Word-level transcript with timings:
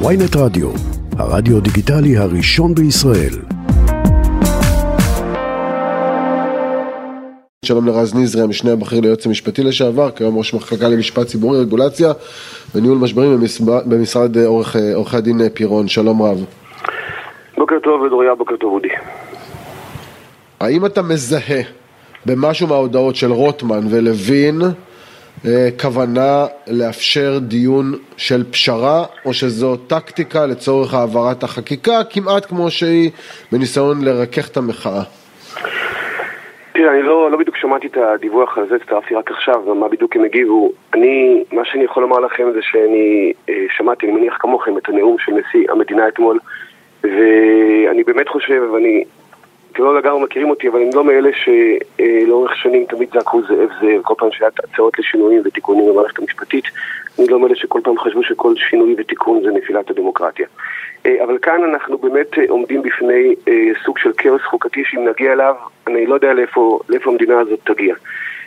ויינט 0.00 0.36
רדיו, 0.36 0.70
הרדיו 1.18 1.60
דיגיטלי 1.60 2.16
הראשון 2.16 2.74
בישראל. 2.74 3.34
שלום 7.64 7.86
לרז 7.86 8.14
נזרי, 8.14 8.42
המשנה 8.42 8.72
הבכיר 8.72 9.00
ליועץ 9.00 9.26
המשפטי 9.26 9.62
לשעבר, 9.62 10.10
כיום 10.10 10.38
ראש 10.38 10.54
מחלקה 10.54 10.88
למשפט 10.88 11.26
ציבורי, 11.26 11.60
רגולציה 11.60 12.12
וניהול 12.74 12.98
משברים 12.98 13.38
במשרד 13.86 14.38
עורכי 14.94 15.16
הדין 15.16 15.48
פירון. 15.54 15.88
שלום 15.88 16.22
רב. 16.22 16.44
בוקר 17.56 17.78
טוב 17.82 18.00
ודוריה, 18.02 18.34
בוקר 18.34 18.56
טוב 18.56 18.74
אודי. 18.74 18.88
האם 20.60 20.86
אתה 20.86 21.02
מזהה 21.02 21.62
במשהו 22.26 22.68
מההודעות 22.68 23.16
של 23.16 23.32
רוטמן 23.32 23.80
ולוין 23.90 24.62
אה, 24.62 24.68
כוונה 25.80 26.46
לאפשר 26.66 27.38
דיון 27.38 27.92
של 28.16 28.44
פשרה, 28.50 29.04
או 29.24 29.34
שזו 29.34 29.76
טקטיקה 29.76 30.46
לצורך 30.46 30.94
העברת 30.94 31.42
החקיקה, 31.42 32.04
כמעט 32.10 32.46
כמו 32.46 32.70
שהיא 32.70 33.10
בניסיון 33.52 34.04
לרכך 34.04 34.48
את 34.50 34.56
המחאה? 34.56 35.02
תראה, 36.72 36.92
אני 36.92 37.02
לא, 37.02 37.30
לא 37.30 37.36
בדיוק 37.38 37.56
שמעתי 37.56 37.86
את 37.86 37.96
הדיווח 37.96 38.58
הזה, 38.58 38.76
הצטרפתי 38.76 39.14
רק 39.14 39.30
עכשיו, 39.30 39.74
מה 39.74 39.88
בדיוק 39.88 40.16
הם 40.16 40.24
הגיבו. 40.24 40.72
אני, 40.94 41.44
מה 41.52 41.64
שאני 41.64 41.84
יכול 41.84 42.02
לומר 42.02 42.18
לכם 42.18 42.44
זה 42.54 42.60
שאני 42.62 43.32
אה, 43.48 43.64
שמעתי, 43.76 44.06
אני 44.06 44.12
מניח 44.16 44.36
כמוכם, 44.40 44.78
את 44.78 44.88
הנאום 44.88 45.16
של 45.18 45.32
נשיא 45.32 45.70
המדינה 45.70 46.08
אתמול, 46.08 46.38
ואני 47.02 48.04
באמת 48.06 48.28
חושב, 48.28 48.62
ואני 48.72 49.04
אתם 49.74 49.82
לא 49.82 49.98
לגמרי 49.98 50.22
מכירים 50.22 50.50
אותי, 50.50 50.68
אבל 50.68 50.80
אני 50.80 50.90
לא 50.94 51.04
מאלה 51.04 51.30
שלאורך 51.34 52.56
שנים 52.56 52.84
תמיד 52.84 53.08
זעקו 53.14 53.42
זאב 53.42 53.68
זאב, 53.80 54.02
כל 54.02 54.14
פעם 54.18 54.28
שהיה 54.32 54.50
הצעות 54.64 54.98
לשינויים 54.98 55.42
ותיקונים 55.44 55.86
במערכת 55.88 56.18
המשפטית, 56.18 56.64
אני 57.18 57.28
לא 57.28 57.40
מאלה 57.40 57.54
שכל 57.54 57.80
פעם 57.84 57.98
חשבו 57.98 58.22
שכל 58.22 58.54
שינוי 58.56 58.94
ותיקון 58.98 59.42
זה 59.42 59.50
נפילת 59.50 59.90
הדמוקרטיה. 59.90 60.46
אה, 61.06 61.24
אבל 61.24 61.38
כאן 61.38 61.64
אנחנו 61.64 61.98
באמת 61.98 62.38
אה, 62.38 62.44
עומדים 62.48 62.82
בפני 62.82 63.34
אה, 63.48 63.70
סוג 63.84 63.98
של 63.98 64.10
כאוס 64.18 64.42
חוקתי 64.42 64.82
שאם 64.84 65.08
נגיע 65.08 65.32
אליו, 65.32 65.54
אני 65.86 66.06
לא 66.06 66.14
יודע 66.14 66.32
לאיפה, 66.32 66.80
לאיפה 66.88 67.10
המדינה 67.10 67.40
הזאת 67.40 67.58
תגיע. 67.64 67.94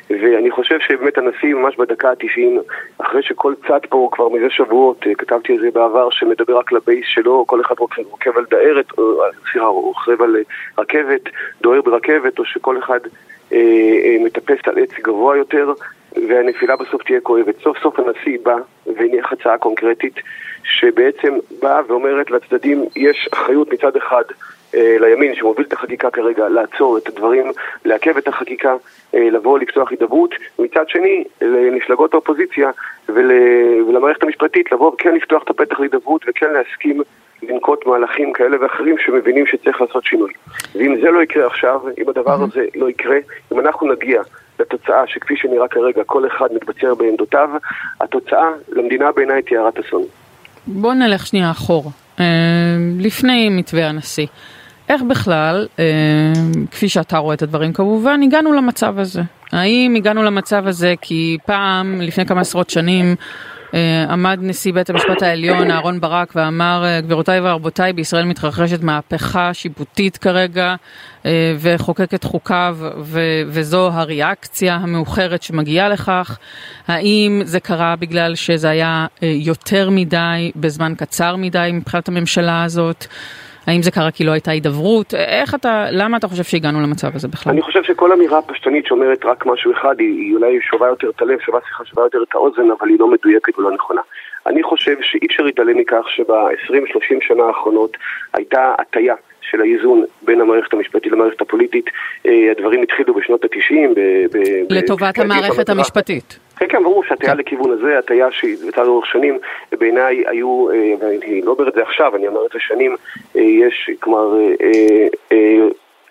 ואני 0.10 0.52
חושב 0.52 0.80
שבאמת 0.80 1.18
הנשיא 1.18 1.54
ממש 1.54 1.76
בדקה 1.78 2.10
ה-90, 2.10 2.62
אחרי 2.98 3.24
שכל 3.24 3.54
צד 3.68 3.80
פה 3.90 4.10
כבר 4.12 4.30
מזה 4.30 4.50
שבועות, 4.50 5.08
אה, 5.08 5.16
כתבתי 5.16 5.56
את 5.56 5.62
זה 5.62 5.72
בעבר, 5.74 6.10
שמדבר 6.12 6.58
רק 6.58 6.72
לבייס 6.72 7.06
שלו, 7.08 7.46
כל 7.48 7.62
אחד 7.62 7.76
רוקב 7.80 8.38
על 8.38 8.46
דהרת, 8.52 8.86
סליחה, 9.52 9.68
רוכב 9.68 10.22
על 10.22 10.36
אה, 10.36 10.42
רכבת, 10.78 11.22
דוהר 11.62 11.82
ברכבת, 11.82 12.40
או 12.40 12.46
שכל 12.46 12.78
אחד 12.80 13.00
אה, 13.52 13.58
אה, 14.06 14.18
מטפס 14.26 14.68
על 14.68 14.78
עץ 14.78 14.92
גבוה 15.04 15.38
יותר, 15.38 15.74
והנפילה 16.30 16.76
בסוף 16.76 17.04
תהיה 17.04 17.22
כואבת. 17.22 17.56
סוף 17.64 17.78
סוף 17.78 18.00
הנשיא 18.00 18.38
בא 18.44 18.56
והניח 18.86 19.34
הצעה 19.34 19.58
קונקרטית, 19.58 20.16
שבעצם 20.64 21.34
באה 21.62 21.82
ואומרת 21.88 22.32
לצדדים, 22.32 22.86
יש 22.96 23.30
אחריות 23.34 23.74
מצד 23.74 23.96
אחד 23.96 24.24
אה, 24.32 24.36
לימין 24.74 25.36
שמוביל 25.36 25.66
את 25.68 25.74
החקיקה 25.74 26.10
כרגע 26.10 26.50
לעצור 26.50 26.98
את 26.98 27.08
הדברים, 27.08 27.52
לעכב 27.86 28.18
את 28.18 28.28
החקיקה, 28.28 28.76
אה, 29.16 29.30
לבוא 29.30 29.60
לפתוח 29.60 29.92
הידברות, 29.92 30.36
ומצד 30.60 30.84
שני 30.88 31.24
למפלגות 31.42 32.14
האופוזיציה 32.14 32.70
ול, 33.10 33.32
ולמערכת 33.88 34.24
המשפטית 34.24 34.72
לבוא 34.72 34.92
וכן 34.94 35.16
לפתוח 35.16 35.44
את 35.44 35.50
הפתח 35.50 35.80
להידברות 35.80 36.26
וכן 36.28 36.54
להסכים 36.54 37.02
לנקוט 37.44 37.86
מהלכים 37.86 38.34
כאלה 38.34 38.58
ואחרים 38.62 38.96
שמבינים 39.06 39.46
שצריך 39.46 39.82
לעשות 39.82 40.04
שינוי. 40.04 40.32
ואם 40.76 40.96
זה 41.02 41.12
לא 41.12 41.24
יקרה 41.24 41.48
עכשיו, 41.48 41.80
אם 41.98 42.10
הדבר 42.10 42.44
הזה 42.44 42.66
לא 42.76 42.90
יקרה, 42.90 43.18
אם 43.54 43.60
אנחנו 43.60 43.92
נגיע 43.92 44.22
לתוצאה 44.60 45.08
שכפי 45.08 45.38
שנראה 45.38 45.68
כרגע 45.68 46.04
כל 46.04 46.28
אחד 46.28 46.48
מתבצר 46.54 46.96
בעמדותיו, 46.96 47.50
התוצאה 48.02 48.50
למדינה 48.70 49.12
בעיניי 49.12 49.42
תהיה 49.42 49.62
הרת 49.62 49.80
אסון. 49.80 50.04
בוא 50.68 50.94
נלך 50.94 51.26
שנייה 51.26 51.52
אחורה, 51.52 51.92
אה, 52.20 52.26
לפני 53.00 53.50
מתווה 53.50 53.90
הנשיא. 53.90 54.28
איך 54.90 55.02
בכלל, 55.02 55.68
אה, 55.80 55.86
כפי 56.72 56.90
שאתה 56.90 57.18
רואה 57.18 57.34
את 57.34 57.42
הדברים 57.42 57.74
כמובן, 57.74 58.20
הגענו 58.24 58.54
למצב 58.54 59.00
הזה? 59.00 59.22
האם 59.52 59.96
הגענו 59.96 60.24
למצב 60.24 60.68
הזה 60.68 60.94
כי 61.02 61.38
פעם, 61.46 62.02
לפני 62.02 62.26
כמה 62.26 62.42
עשרות 62.42 62.70
שנים, 62.70 63.16
אה, 63.74 64.06
עמד 64.10 64.40
נשיא 64.42 64.74
בית 64.74 64.90
המשפט 64.90 65.22
העליון 65.22 65.72
אהרן 65.72 66.00
ברק 66.00 66.34
ואמר, 66.36 66.84
אה, 66.86 67.02
גבירותיי 67.02 67.40
ורבותיי, 67.40 67.94
בישראל 67.94 68.26
מתרחשת 68.26 68.84
מהפכה 68.84 69.54
שיפוטית 69.54 70.18
כרגע 70.18 70.76
אה, 71.26 71.56
וחוקק 71.60 72.14
את 72.14 72.24
חוקיו 72.24 72.78
וזו 73.48 73.90
הריאקציה 73.94 74.76
המאוחרת 74.76 75.44
שמגיעה 75.44 75.90
לכך. 75.90 76.38
האם 76.88 77.42
זה 77.46 77.60
קרה 77.60 77.96
בגלל 77.96 78.36
שזה 78.36 78.70
היה 78.70 79.06
יותר 79.22 79.90
מדי 79.90 80.52
בזמן 80.56 80.94
קצר 80.98 81.36
מדי 81.36 81.70
מבחינת 81.74 82.08
הממשלה 82.08 82.64
הזאת? 82.64 83.06
האם 83.68 83.82
זה 83.82 83.92
קרה 83.92 84.12
כי 84.12 84.24
לא 84.24 84.32
הייתה 84.32 84.52
הידברות? 84.52 85.14
איך 85.14 85.56
אתה, 85.56 85.86
למה 85.92 86.18
אתה 86.18 86.28
חושב 86.28 86.44
שהגענו 86.44 86.82
למצב 86.82 87.08
הזה 87.16 87.28
בכלל? 87.28 87.54
אני 87.54 87.62
חושב 87.62 87.84
שכל 87.84 88.12
אמירה 88.12 88.42
פשטנית 88.42 88.86
שאומרת 88.86 89.26
רק 89.26 89.46
משהו 89.46 89.72
אחד, 89.72 90.00
היא, 90.00 90.18
היא 90.18 90.36
אולי 90.36 90.58
שובה 90.62 90.88
יותר 90.88 91.10
את 91.10 91.22
הלב, 91.22 91.40
שווה 91.40 91.60
שיחה 91.68 91.86
שובה 91.86 92.02
יותר 92.02 92.24
את 92.30 92.36
האוזן, 92.36 92.72
אבל 92.80 92.90
היא 92.90 93.00
לא 93.00 93.12
מדויקת 93.12 93.60
ולא 93.60 93.72
נכונה. 93.72 94.02
אני 94.48 94.64
חושב 94.64 94.96
שאי 95.02 95.28
אפשר 95.28 95.44
להתעלם 95.44 95.78
מכך 95.78 96.04
שב-20-30 96.16 97.28
שנה 97.28 97.44
האחרונות 97.44 97.98
הייתה 98.34 98.74
הטיה 98.80 99.16
של 99.42 99.62
האיזון 99.62 100.04
בין 100.22 100.42
המערכת 100.42 100.74
המשפטית 100.74 101.12
למערכת 101.12 101.42
הפוליטית. 101.42 101.86
אה, 102.26 102.52
הדברים 102.52 102.84
התחילו 102.84 103.14
בשנות 103.14 103.44
ה-90. 103.44 104.00
לטובת 104.70 105.20
המערכת 105.20 105.70
המשפטית. 105.70 106.40
כן, 106.60 106.66
כן, 106.70 106.84
ברור 106.84 107.04
שהטיה 107.04 107.32
כן. 107.32 107.38
לכיוון 107.38 107.72
הזה, 107.72 108.00
הטיה 108.00 108.32
שהתבצעה 108.32 108.84
לאורך 108.84 109.06
שנים, 109.06 109.40
בעיניי 109.72 110.24
היו, 110.28 110.70
אה, 110.72 110.94
ואני 111.00 111.42
לא 111.42 111.52
אומר 111.52 111.68
את 111.70 111.74
זה 111.74 111.82
עכשיו, 111.82 112.16
אני 112.16 112.28
אומר 112.28 112.46
את 112.46 112.52
זה 112.54 112.60
שנים, 112.60 112.96
אה, 113.36 113.42
יש, 113.42 113.90
כלומר, 114.00 114.38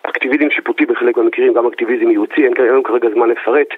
אקטיביזם 0.02 0.50
שיפוטי 0.50 0.86
בחלק 0.86 1.16
מהמקרים, 1.16 1.54
גם 1.54 1.66
אקטיביזם 1.66 2.10
ייעוצי, 2.10 2.44
אין 2.44 2.52
לנו 2.58 2.82
כרגע 2.82 3.08
זמן 3.14 3.28
לפרט, 3.28 3.68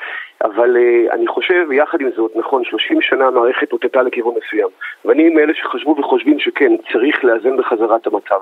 אבל 0.45 0.77
uh, 0.77 1.15
אני 1.15 1.27
חושב, 1.27 1.73
יחד 1.73 2.01
עם 2.01 2.11
זאת, 2.17 2.33
נכון, 2.37 2.65
30 2.65 3.03
שנה 3.03 3.27
המערכת 3.27 3.73
הוטטה 3.73 4.03
לכיוון 4.03 4.35
מסוים, 4.45 4.69
ואני 5.05 5.29
מאלה 5.29 5.53
שחשבו 5.55 5.97
וחושבים 5.99 6.39
שכן, 6.39 6.73
צריך 6.93 7.25
לאזן 7.25 7.57
בחזרה 7.57 7.97
את 7.97 8.07
המצב. 8.07 8.41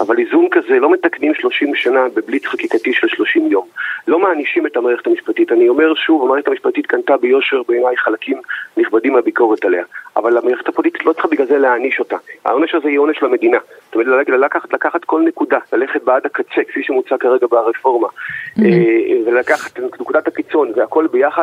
אבל 0.00 0.18
איזון 0.18 0.48
כזה 0.50 0.78
לא 0.78 0.90
מתקנים 0.90 1.34
30 1.34 1.74
שנה 1.74 2.04
בבליץ 2.14 2.46
חקיקתי 2.46 2.92
של 2.92 3.08
30 3.08 3.46
יום. 3.46 3.66
לא 4.08 4.18
מענישים 4.18 4.66
את 4.66 4.76
המערכת 4.76 5.06
המשפטית. 5.06 5.52
אני 5.52 5.68
אומר 5.68 5.94
שוב, 5.94 6.22
המערכת 6.22 6.48
המשפטית 6.48 6.86
קנתה 6.86 7.16
ביושר 7.16 7.62
בעיניי 7.68 7.96
חלקים 7.96 8.40
נכבדים 8.76 9.12
מהביקורת 9.12 9.64
עליה. 9.64 9.84
אבל 10.16 10.38
המערכת 10.38 10.68
הפוליטית 10.68 11.06
לא 11.06 11.12
צריכה 11.12 11.28
בגלל 11.28 11.46
זה 11.46 11.58
להעניש 11.58 11.98
אותה. 11.98 12.16
העונש 12.44 12.74
הזה 12.74 12.88
יהיה 12.88 13.00
עונש 13.00 13.22
למדינה. 13.22 13.58
זאת 13.86 13.94
אומרת, 13.94 14.28
לקחת, 14.28 14.72
לקחת 14.72 15.04
כל 15.04 15.22
נקודה, 15.22 15.58
ללכת 15.72 16.02
בעד 16.02 16.26
הקצה, 16.26 16.64
כפי 16.68 16.82
שמוצע 16.82 17.16
כרגע 17.18 17.46
ברפורמה, 17.50 18.08
mm-hmm. 18.08 18.62
ולקחת 19.26 19.78
את 19.78 20.00
נקודת 20.00 20.28
הקיצון 20.28 20.72
והכל 20.76 21.06
ביחד, 21.06 21.37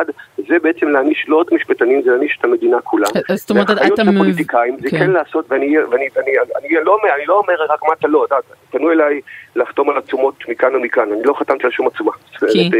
זה 0.48 0.56
בעצם 0.62 0.88
להעניש 0.88 1.24
לא 1.28 1.36
רק 1.36 1.52
משפטנים, 1.52 2.02
זה 2.02 2.10
להעניש 2.10 2.36
את 2.40 2.44
המדינה 2.44 2.80
כולה. 2.80 3.06
אה, 3.30 3.36
זאת 3.36 3.50
אומרת, 3.50 3.70
אתה... 3.70 4.02
מבין... 4.02 4.16
הפוליטיקאים, 4.16 4.76
זה 4.80 4.90
כן. 4.90 4.98
כן 4.98 5.10
לעשות, 5.10 5.44
ואני 5.48 5.78
ואני, 5.78 6.08
ואני, 6.16 6.30
אני, 6.58 6.84
לא, 6.84 6.98
אני 7.14 7.26
לא 7.26 7.38
אומר 7.38 7.54
רק 7.68 7.80
מה 7.88 7.92
אתה 7.98 8.08
לא, 8.08 8.26
פנו 8.70 8.90
אליי 8.90 9.20
לחתום 9.56 9.90
על 9.90 9.96
עצומות 9.96 10.34
מכאן 10.48 10.74
ומכאן, 10.74 11.12
אני 11.12 11.22
לא 11.24 11.34
חתמתי 11.38 11.64
על 11.64 11.70
שום 11.70 11.86
עצומה. 11.86 12.12
כי? 12.52 12.70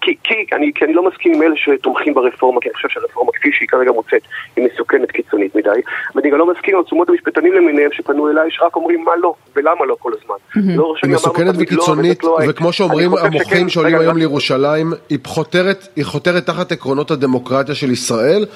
כי, 0.00 0.16
כי, 0.24 0.34
אני, 0.82 0.94
לא 0.94 1.08
מסכים 1.08 1.34
עם 1.34 1.42
אלה 1.42 1.56
שתומכים 1.56 2.14
ברפורמה, 2.14 2.60
כי 2.60 2.68
אני 2.68 2.74
חושב 2.74 2.88
שהרפורמה 2.88 3.32
כפי 3.32 3.48
שהיא 3.52 3.68
כרגע 3.68 3.92
מוצאת 3.92 4.22
היא 4.56 4.68
מסוכנת 4.72 5.10
קיצונית 5.10 5.54
מדי, 5.54 5.70
ואני 6.14 6.30
גם 6.30 6.38
לא 6.38 6.46
מסכים 6.52 6.76
עם 6.76 6.82
עצומות 6.86 7.08
המשפטנים 7.08 7.52
למיניהם 7.52 7.90
שפנו 7.92 8.30
אליי, 8.30 8.50
שרק 8.50 8.76
אומרים 8.76 9.04
מה 9.04 9.16
לא 9.16 9.34
ולמה 9.56 9.86
לא 9.86 9.96
כל 9.98 10.12
הזמן. 10.20 10.66
לא 10.76 10.94
היא 11.02 11.12
מסוכנת 11.12 11.56
לא, 11.56 11.62
וקיצונית, 11.62 12.24
וכמו 12.48 12.72
שאומרים 12.72 13.10
המוחים 13.16 13.68
שעולים 13.68 13.98
היום 13.98 14.16
לירושלים, 14.16 14.92
היא 15.96 16.04
חותרת 16.04 16.45
תחת 16.46 16.72
עקרונות 16.72 17.10
הדמוקרטיה 17.10 17.74
של 17.74 17.90
ישראל. 17.90 18.46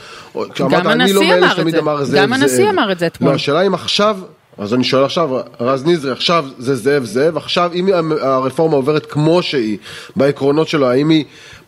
גם 0.71 0.87
הנשיא 0.87 1.35
אמר 1.79 2.03
את 2.03 2.07
זה, 2.07 2.19
גם 2.19 2.33
הנשיא 2.33 2.71
אמר 2.71 2.93
את 2.93 2.99
זה 2.99 3.07
אתמול. 3.07 3.31
לא, 3.31 3.35
השאלה 3.35 3.67
אם 3.67 3.75
עכשיו... 3.75 4.17
אז 4.59 4.75
אני 4.75 4.85
שואל 4.85 5.05
עכשיו, 5.05 5.31
רז 5.61 5.87
נזרי, 5.87 6.13
עכשיו 6.13 6.45
זה 6.59 6.75
זאב 6.75 7.05
זאב, 7.05 7.37
עכשיו 7.37 7.71
אם 7.75 7.87
הרפורמה 8.21 8.77
עוברת 8.77 9.07
כמו 9.07 9.43
שהיא, 9.43 9.79
בעקרונות 10.17 10.69
שלו, 10.69 10.87
האם 10.87 11.09
היא 11.09 11.25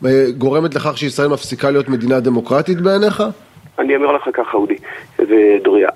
אה, 0.07 0.27
גורמת 0.39 0.75
לכך 0.75 0.99
שישראל 0.99 1.29
מפסיקה 1.29 1.71
להיות 1.71 1.89
מדינה 1.89 2.21
דמוקרטית 2.21 2.81
בעיניך? 2.81 3.23
אני 3.79 3.97
אומר 3.97 4.13
לך 4.13 4.29
ככה, 4.33 4.57
אודי 4.57 4.77
ודוריה. 5.19 5.89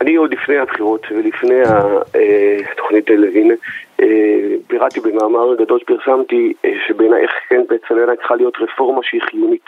אה, 0.00 0.06
אני 0.06 0.16
עוד 0.16 0.34
לפני 0.34 0.58
הבחירות 0.58 1.06
ולפני 1.10 1.62
התוכנית 2.72 3.10
לוין, 3.10 3.50
אה, 4.02 4.06
פירטתי 4.66 5.00
במאמר 5.00 5.54
גדול 5.58 5.78
שפרסמתי, 5.78 6.52
שבעיניי 6.86 7.22
איך 7.22 7.30
כן 7.48 7.60
בעצם 7.68 7.94
צריכה 8.16 8.36
להיות 8.36 8.54
רפורמה 8.60 9.00
שהיא 9.02 9.22
חיונית. 9.22 9.64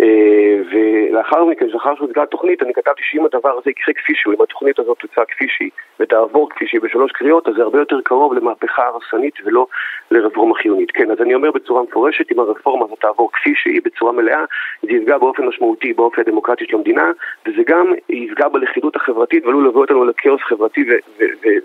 אה, 0.00 0.56
ולאחר 0.72 1.44
מכן, 1.44 1.66
לאחר 1.66 1.94
שהוצגה 1.96 2.22
התוכנית, 2.22 2.62
אני 2.62 2.74
כתבתי 2.74 3.02
שאם 3.10 3.24
הדבר 3.24 3.58
הזה 3.58 3.70
יקרה 3.70 3.94
כפי 3.94 4.12
שהוא, 4.16 4.34
אם 4.34 4.42
התוכנית 4.42 4.78
הזאת 4.78 4.98
תוצא 4.98 5.24
כפי 5.28 5.46
שהיא 5.48 5.70
ותעבור 6.00 6.50
כפי 6.50 6.66
שהיא 6.66 6.80
בשלוש 6.80 7.12
קריאות, 7.12 7.48
אז 7.48 7.54
זה 7.54 7.62
הרבה 7.62 7.78
יותר 7.78 8.00
קרוב 8.04 8.34
למהפכה 8.34 8.82
הרסנית 8.86 9.34
ולא 9.44 9.66
לרפורמה 10.10 10.54
חיונית. 10.54 10.90
כן, 10.90 11.10
אז 11.10 11.20
אני 11.20 11.34
אומר 11.34 11.50
בצורה 11.50 11.82
מפורשת, 11.82 12.32
אם 12.32 12.38
הרפורמה 12.38 12.84
הזאת 12.84 13.00
תעבור 13.00 13.30
כפי 13.32 13.52
שהיא 13.56 13.80
בצורה 13.84 14.12
מלאה, 14.12 14.44
זה 14.82 14.92
יפגע 14.92 15.18
באופן 15.18 15.46
משמעותי 15.46 15.92
באופי 15.92 16.20
הדמוקרטי 16.20 16.64
של 16.68 16.76
המדינה, 16.76 17.10
וזה 17.46 17.62
גם 17.66 17.92
יפגע 18.08 18.48
בלכידות 18.48 18.96
החברתית 18.96 19.44
ועלול 19.44 19.64
להביא 19.64 19.80
אותנו 19.80 20.04
לכאוס 20.04 20.40
חברתי 20.42 20.84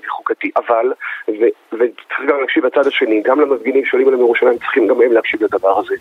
וחוקתי. 0.05 0.51
אבל, 0.57 0.93
וצריך 1.73 2.21
גם 2.27 2.39
להקשיב 2.39 2.65
לצד 2.65 2.87
השני, 2.87 3.21
גם 3.25 3.39
למפגינים 3.39 3.85
שעולים 3.85 4.07
אליהם 4.07 4.21
מירושלים 4.21 4.57
צריכים 4.57 4.87
גם 4.87 5.01
הם 5.01 5.11
להקשיב 5.11 5.43
לדבר 5.43 5.79
הזה. 5.79 5.95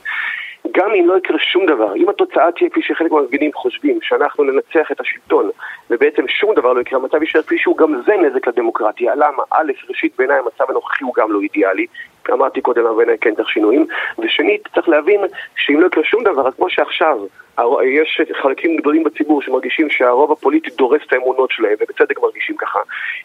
גם 0.73 0.91
אם 0.95 1.09
לא 1.09 1.19
יקרה 1.19 1.39
שום 1.39 1.67
דבר, 1.67 1.97
אם 1.97 2.09
התוצאה 2.09 2.53
תהיה 2.53 2.71
כפי 2.71 2.83
שחלק 2.83 3.13
מהמפגינים 3.13 3.51
חושבים, 3.55 3.99
שאנחנו 4.03 4.45
ננצח 4.45 4.93
את 4.93 5.01
השלטון 5.01 5.51
ובעצם 5.91 6.29
שום 6.29 6.55
דבר 6.55 6.73
לא 6.73 6.81
יקרה, 6.81 6.99
המצב 6.99 7.23
יישאר 7.23 7.43
כפי 7.43 7.59
שהוא, 7.59 7.77
גם 7.77 8.03
זה 8.07 8.17
נזק 8.17 8.49
לדמוקרטיה. 8.49 9.15
למה? 9.15 9.43
א', 9.51 9.73
ראשית 9.89 10.13
בעיניי 10.19 10.39
המצב 10.39 10.71
הנוכחי 10.71 11.05
הוא 11.05 11.15
גם 11.15 11.33
לא 11.33 11.41
אידיאלי, 11.41 11.87
אמרתי 12.33 12.61
קודם, 12.61 12.87
אבל 12.87 12.97
בעיניי 12.97 13.19
כן 13.21 13.35
צריך 13.35 13.49
שינויים, 13.49 13.87
ושנית, 14.19 14.69
צריך 14.75 14.89
להבין 14.89 15.21
שאם 15.57 15.81
לא 15.81 15.87
יקרה 15.87 16.05
שום 16.05 16.25
דבר, 16.25 16.49
אז 16.49 16.55
כמו 16.55 16.71
שעכשיו 16.71 17.19
יש 17.85 18.21
חלקים 18.43 18.77
גדולים 18.77 19.05
בציבור 19.05 19.43
שמרגישים 19.43 19.91
שהרוב 19.91 20.33
הפוליטי 20.33 20.71
דורס 20.71 21.01
את 21.07 21.13
האמונות 21.13 21.51
שלהם, 21.51 21.75
ובצדק 21.81 22.19
מרגישים 22.23 22.57
ככה. 22.57 22.81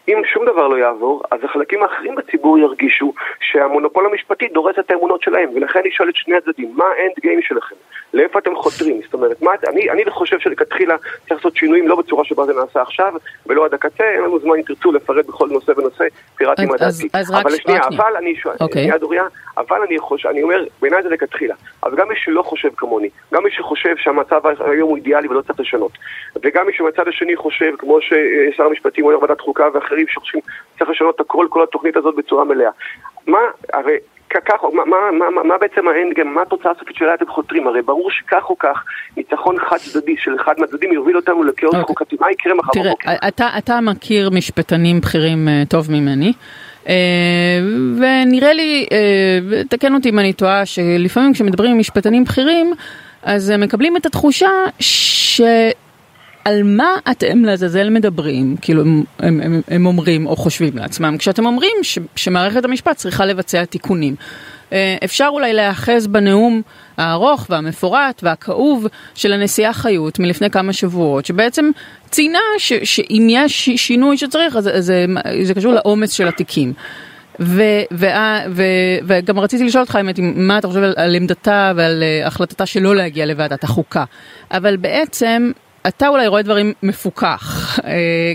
אם 0.08 0.22
שום 0.34 0.46
דבר 0.46 0.68
לא 0.68 0.76
יעבור, 0.76 1.24
אז 1.32 1.40
החלקים 1.44 1.84
האחרים 1.84 2.16
בציבור 2.16 2.60
ירגישו 2.60 3.14
שהמונופול 3.40 4.06
המשפטי 4.06 4.48
דורס 4.48 4.76
את 4.80 4.92
האמונות 4.92 5.22
שלהם, 5.22 5.50
ולכן 5.56 5.80
אני 5.80 5.92
שואל 5.92 6.10
את 6.10 6.16
שני 6.16 6.36
הצדדים, 6.36 6.74
מה 6.76 6.86
האנד 6.86 7.14
גיים 7.20 7.42
שלכם? 7.42 7.76
לאיפה 8.14 8.40
אתם 8.40 8.56
חותרים? 8.56 9.02
זאת 9.04 9.14
אומרת, 9.14 9.42
מה, 9.42 9.52
אני, 9.68 9.90
אני 9.90 10.12
חושב 10.12 10.40
שלכתחילה 10.40 10.96
צריך 10.98 11.32
לעשות 11.32 11.56
שינויים 11.56 11.88
לא 11.88 11.96
בצורה 11.96 12.26
שבה 12.26 12.46
זה 12.46 12.54
נעשה 12.54 12.82
עכשיו, 12.82 13.14
ולא 13.46 13.66
עד 13.66 13.74
הקצה, 13.74 14.04
אין 14.04 14.22
לנו 14.22 14.40
זמן 14.40 14.56
אם 14.56 14.62
תרצו 14.62 14.92
לפרט 14.92 15.26
בכל 15.26 15.48
נושא 15.48 15.72
ונושא, 15.78 16.04
פיראטי 16.36 16.66
מדעתי. 16.66 17.10
אבל 17.42 17.52
שנייה, 17.56 17.82
אבל 17.88 18.16
אני 18.18 18.36
שואל, 18.36 18.56
okay. 18.64 18.74
שנייה 18.74 18.98
דוריה, 18.98 19.24
אבל 19.58 19.82
אני 19.88 20.00
חושב, 20.00 20.30
אני 20.30 20.44
אומר, 20.44 20.64
בעיניי 20.82 21.04
זה 21.04 21.10
לכתחילה, 21.10 21.56
אבל 21.84 21.96
גם 21.98 22.08
מי 22.10 22.16
שלא 22.18 22.42
חושב 22.42 22.70
כמוני, 22.78 23.10
גם 23.34 23.44
מי 23.44 23.52
שחושב 23.52 23.96
שהמצב 24.30 24.48
היום 24.72 24.90
הוא 24.90 24.98
אידיאלי 24.98 25.28
ולא 25.28 25.42
צריך 25.42 25.60
לשנות, 25.60 25.92
וגם 26.44 26.66
מי 26.66 26.74
שבצד 26.74 27.08
השני 27.08 27.36
חושב, 27.36 27.72
כמו 27.78 27.98
ששר 28.02 28.64
המשפטים 28.64 29.06
אומר 29.06 29.20
ועדת 29.22 29.42
חוקה 29.42 29.68
ואחרים 29.74 30.08
שחושבים 30.08 30.42
שצריך 30.76 30.90
לשנות 30.90 31.20
הכל, 31.20 31.48
כל 31.50 31.64
התוכנית 31.64 31.98
הזאת 31.98 32.16
בצורה 32.16 32.44
מלאה. 32.44 32.72
מה, 33.28 33.40
הרי 33.74 33.98
כך, 34.30 34.64
מה, 34.74 34.86
מה, 34.86 35.30
מה, 35.30 35.44
מה 35.44 35.58
בעצם 35.58 35.88
האנדגם, 35.88 36.34
מה 36.34 36.42
התוצאה 36.42 36.72
הסופית 36.72 36.96
שאליה 36.96 37.14
אתם 37.14 37.28
חותרים? 37.28 37.68
הרי 37.68 37.82
ברור 37.82 38.12
שכך 38.12 38.50
או 38.50 38.58
כך, 38.58 38.84
ניצחון 39.18 39.56
חד 39.60 39.78
צדדי 39.78 40.16
של 40.18 40.36
אחד 40.36 40.54
מהצדדים 40.58 40.94
יוביל 40.94 41.16
אותנו 41.16 41.44
לכאוס 41.44 41.74
okay. 41.74 41.78
אוקיי. 41.78 41.96
חוקתי. 41.96 42.16
מה 42.20 42.32
יקרה 42.32 42.54
מחר 42.54 42.72
בבוקר? 42.76 43.04
תראה, 43.04 43.28
אתה, 43.28 43.48
אתה 43.58 43.82
מכיר 43.82 44.30
משפטנים 44.30 45.02
בכירים 45.02 45.48
uh, 45.48 45.70
טוב 45.70 45.92
ממני. 45.92 46.34
Uh, 46.84 46.90
ונראה 47.98 48.54
לי, 48.54 48.86
uh, 48.90 49.68
תקן 49.70 49.94
אותי 49.94 50.10
אם 50.10 50.20
אני 50.20 50.34
טועה, 50.34 50.66
שלפעמים 50.66 51.34
כשמדברים 51.34 51.72
עם 51.72 51.80
משפטנים 51.80 52.24
בכירים, 52.24 52.74
אז 53.26 53.50
הם 53.50 53.62
מקבלים 53.62 53.98
את 53.98 54.06
התחושה 54.06 54.50
ש... 54.80 55.42
על 56.46 56.64
מה 56.64 56.96
אתם 57.12 57.46
לעזאזל 57.46 57.90
מדברים, 57.90 58.56
כאילו 58.62 58.82
הם, 58.82 59.04
הם, 59.20 59.42
הם, 59.42 59.62
הם 59.68 59.86
אומרים 59.86 60.28
או 60.28 60.36
חושבים 60.36 60.78
לעצמם, 60.78 61.16
כשאתם 61.20 61.46
אומרים 61.46 61.76
ש, 61.82 62.00
שמערכת 62.16 62.66
המשפט 62.66 62.96
צריכה 62.96 63.26
לבצע 63.26 63.66
תיקונים. 63.66 64.16
אה, 64.74 64.96
אפשר 65.04 65.28
אולי 65.32 65.54
להיאחז 65.54 66.08
בנאום 66.08 66.62
הארוך 66.98 67.48
והמפורט 67.50 68.24
והכאוב 68.24 68.88
של 69.16 69.34
הנשיאה 69.34 69.74
חיות 69.74 70.20
מלפני 70.20 70.50
כמה 70.50 70.74
שבועות, 70.74 71.26
שבעצם 71.26 71.72
ציינה 72.10 72.40
שאם 72.60 73.28
יש 73.30 73.70
שינוי 73.76 74.18
שצריך, 74.18 74.56
אז 74.56 74.70
זה, 74.80 75.06
זה 75.44 75.54
קשור 75.54 75.74
לעומס 75.74 76.12
של 76.12 76.28
התיקים. 76.28 76.74
ו, 77.40 77.62
ו, 77.94 78.06
ו, 78.50 78.64
וגם 79.08 79.40
רציתי 79.40 79.64
לשאול 79.64 79.82
אותך 79.82 79.96
האמת, 79.96 80.20
מה 80.20 80.58
אתה 80.58 80.68
חושב 80.68 80.84
על, 80.84 80.94
על 80.98 81.16
עמדתה 81.16 81.72
ועל 81.76 82.04
uh, 82.04 82.28
החלטתה 82.28 82.66
שלא 82.66 82.96
להגיע 82.96 83.26
לוועדת 83.26 83.64
החוקה. 83.64 84.04
אבל 84.52 84.78
בעצם 84.78 85.52
אתה 85.88 86.08
אולי 86.08 86.28
רואה 86.28 86.42
דברים 86.42 86.74
מפוקח, 86.84 87.80
אה, 87.84 87.92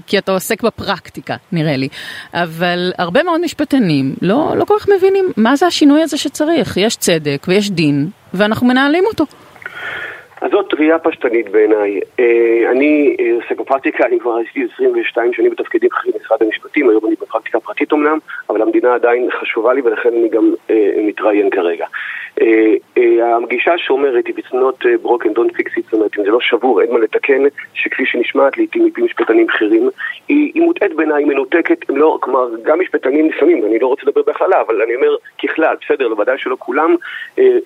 כי 0.06 0.18
אתה 0.18 0.32
עוסק 0.32 0.62
בפרקטיקה, 0.62 1.36
נראה 1.52 1.76
לי, 1.76 1.88
אבל 2.34 2.92
הרבה 2.98 3.22
מאוד 3.22 3.40
משפטנים 3.40 4.14
לא, 4.22 4.54
לא 4.56 4.64
כל 4.64 4.74
כך 4.80 4.88
מבינים 4.96 5.32
מה 5.36 5.56
זה 5.56 5.66
השינוי 5.66 6.02
הזה 6.02 6.16
שצריך. 6.16 6.76
יש 6.76 6.96
צדק 6.96 7.46
ויש 7.48 7.70
דין, 7.70 8.10
ואנחנו 8.34 8.66
מנהלים 8.66 9.04
אותו. 9.06 9.24
אז 10.40 10.50
זאת 10.50 10.74
ראייה 10.74 10.98
פשטנית 10.98 11.48
בעיניי. 11.48 12.00
אה, 12.20 12.70
אני 12.70 13.16
אה, 13.20 13.34
עוסק 13.34 13.60
בפרקטיקה, 13.60 14.06
אני 14.06 14.20
כבר 14.20 14.36
עשיתי 14.36 14.66
22 14.74 15.32
שנים 15.32 15.50
בתפקידים 15.50 15.90
אחרים 15.92 16.14
במשרד 16.18 16.42
המשפטים, 16.42 16.90
היום 16.90 17.06
אני 17.06 17.14
בפרקטיקה 17.20 17.60
פרטית 17.60 17.92
אמנם, 17.92 18.18
אבל 18.50 18.62
המדינה 18.62 18.94
עדיין 18.94 19.30
חשובה 19.30 19.72
לי 19.74 19.80
ולכן 19.80 20.08
אני 20.08 20.28
גם 20.28 20.54
מתראיין 20.96 21.50
כרגע. 21.50 21.86
הפגישה 23.22 23.78
שאומרת, 23.78 24.24
not 24.52 24.84
broken, 25.04 25.28
don't 25.28 25.56
fix 25.56 25.78
it, 25.78 25.82
זאת 25.84 25.92
אומרת, 25.92 26.18
אם 26.18 26.24
זה 26.24 26.30
לא 26.30 26.40
שבור, 26.40 26.82
אין 26.82 26.92
מה 26.92 26.98
לתקן, 26.98 27.42
שכפי 27.74 28.06
שנשמעת 28.06 28.56
לעיתים 28.56 28.86
מפי 28.86 29.02
משפטנים 29.02 29.46
בכירים, 29.46 29.90
היא, 30.28 30.52
היא 30.54 30.62
מוטעית 30.62 30.92
בעיניי, 30.94 31.22
היא 31.22 31.26
מנותקת, 31.26 31.78
לא, 31.88 32.18
כלומר, 32.20 32.48
גם 32.62 32.80
משפטנים 32.80 33.28
לפעמים, 33.28 33.64
אני 33.64 33.78
לא 33.78 33.86
רוצה 33.86 34.02
לדבר 34.06 34.22
בהכללה, 34.26 34.60
אבל 34.60 34.82
אני 34.82 34.94
אומר 34.94 35.16
ככלל, 35.42 35.76
בסדר, 35.84 36.08
בוודאי 36.08 36.38
שלא 36.38 36.56
כולם, 36.58 36.94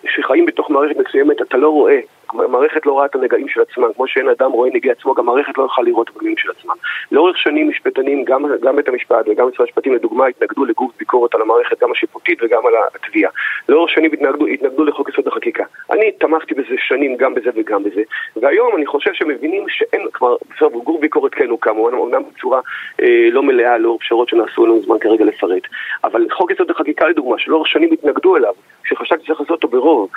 שחיים 0.09 0.47
בתוך 0.47 0.71
מערכת 0.71 0.97
מסוימת, 0.97 1.43
אתה 1.43 1.57
לא 1.57 1.69
רואה 1.69 2.01
המערכת 2.41 2.87
לא 2.87 2.93
רואה 2.93 3.07
את 3.07 3.15
הנגעים 3.15 3.49
של 3.49 3.61
עצמם, 3.61 3.93
כמו 3.97 4.09
שאין 4.09 4.29
אדם 4.29 4.51
רואה 4.53 4.71
נגעי 4.73 4.91
עצמו, 4.91 5.15
גם 5.15 5.29
המערכת 5.29 5.59
לא 5.59 5.65
יכולה 5.65 5.89
לראות 5.89 6.09
את 6.09 6.17
הנגעים 6.17 6.37
של 6.37 6.51
עצמם. 6.51 6.75
לאורך 7.13 7.39
שנים 7.39 7.69
משפטנים, 7.69 8.25
גם, 8.25 8.45
גם 8.63 8.77
בית 8.77 8.89
המשפט 8.89 9.29
וגם 9.29 9.49
משרד 9.49 9.67
המשפטים 9.67 9.95
לדוגמה, 9.95 10.27
התנגדו 10.27 10.65
לגוף 10.65 10.93
ביקורת 10.99 11.35
על 11.35 11.43
המערכת, 11.43 11.83
גם 11.83 11.93
השיפוטית 11.93 12.39
וגם 12.43 12.67
על 12.67 12.75
התביעה. 12.95 13.31
לאורך 13.69 13.91
שנים 13.91 14.13
התנגדו, 14.13 14.47
התנגדו 14.47 14.85
לחוק 14.85 15.09
יסוד 15.09 15.29
החקיקה. 15.29 15.65
אני 15.91 16.13
תמכתי 16.13 16.55
בזה 16.55 16.75
שנים, 16.79 17.17
גם 17.17 17.35
בזה 17.35 17.51
וגם 17.55 17.83
בזה, 17.83 18.03
והיום 18.37 18.77
אני 18.77 18.87
חושב 18.87 19.11
שמבינים 19.13 19.65
שאין, 19.69 20.01
כלומר, 20.13 20.37
בסדר, 20.57 20.69
גוף 20.69 21.01
ביקורת 21.01 21.35
כן 21.35 21.49
הוקם, 21.49 21.77
הוא 21.77 22.07
אמנם 22.07 22.23
בצורה 22.35 22.61
אה, 23.03 23.29
לא 23.33 23.43
מלאה 23.43 23.79
לאור 23.79 23.99
פשרות 23.99 24.29
שנעשו 24.29 24.67
לנו 24.67 24.83
זמן 24.83 24.99
כרגע 24.99 25.25
לפרט, 25.25 25.63
אבל 26.05 26.27
חוק 26.33 26.51
יסוד 26.51 26.71
החקיקה 26.71 27.09
לדוגמה, 27.09 27.39
שלאורך 27.39 27.69
שנים 27.69 27.93
התנגדו 27.93 28.37
אליו, 28.37 28.53
שחשבתי 28.85 29.25
שצריך 29.25 29.41
לעשות 29.41 29.51
אותו 29.51 29.69
ברוב, 29.69 30.09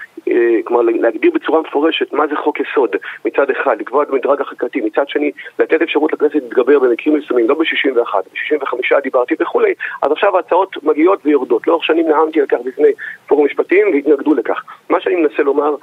כלומר 0.64 0.82
להגדיר 0.82 1.32
בצורה 1.34 1.62
מפורשת 1.62 2.14
מה 2.14 2.28
זה 2.28 2.36
חוק 2.36 2.60
יסוד 2.60 2.96
מצד 3.26 3.50
אחד, 3.50 3.82
לקבוע 3.82 4.04
את 4.04 4.10
המדרג 4.10 4.42
החקיקתי, 4.42 4.82
מצד 4.82 5.10
שני 5.10 5.32
לתת 5.60 5.82
אפשרות 5.82 6.14
לכנסת 6.14 6.36
להתגבר 6.36 6.80
במקרים 6.80 7.18
מסוימים, 7.18 7.50
לא 7.50 7.56
ב-61, 7.56 8.16
ב-65 8.16 9.02
דיברתי 9.04 9.36
וכולי, 9.40 9.74
אז 10.02 10.12
עכשיו 10.12 10.38
ההצעות 10.38 10.84
מגיעות 10.84 11.20
ויורדות. 11.26 11.68
לאורך 11.68 11.84
שנים 11.84 12.08
נאמתי 12.08 12.42
על 12.42 12.48
כך 12.48 12.58
בפני 12.66 12.90
פורום 13.28 13.46
משפטיים 13.46 13.88
והתנגדו 13.94 14.34
לכך. 14.34 14.64
מה 14.90 15.02
שאני 15.02 15.16
מנסה 15.16 15.44
לומר, 15.44 15.76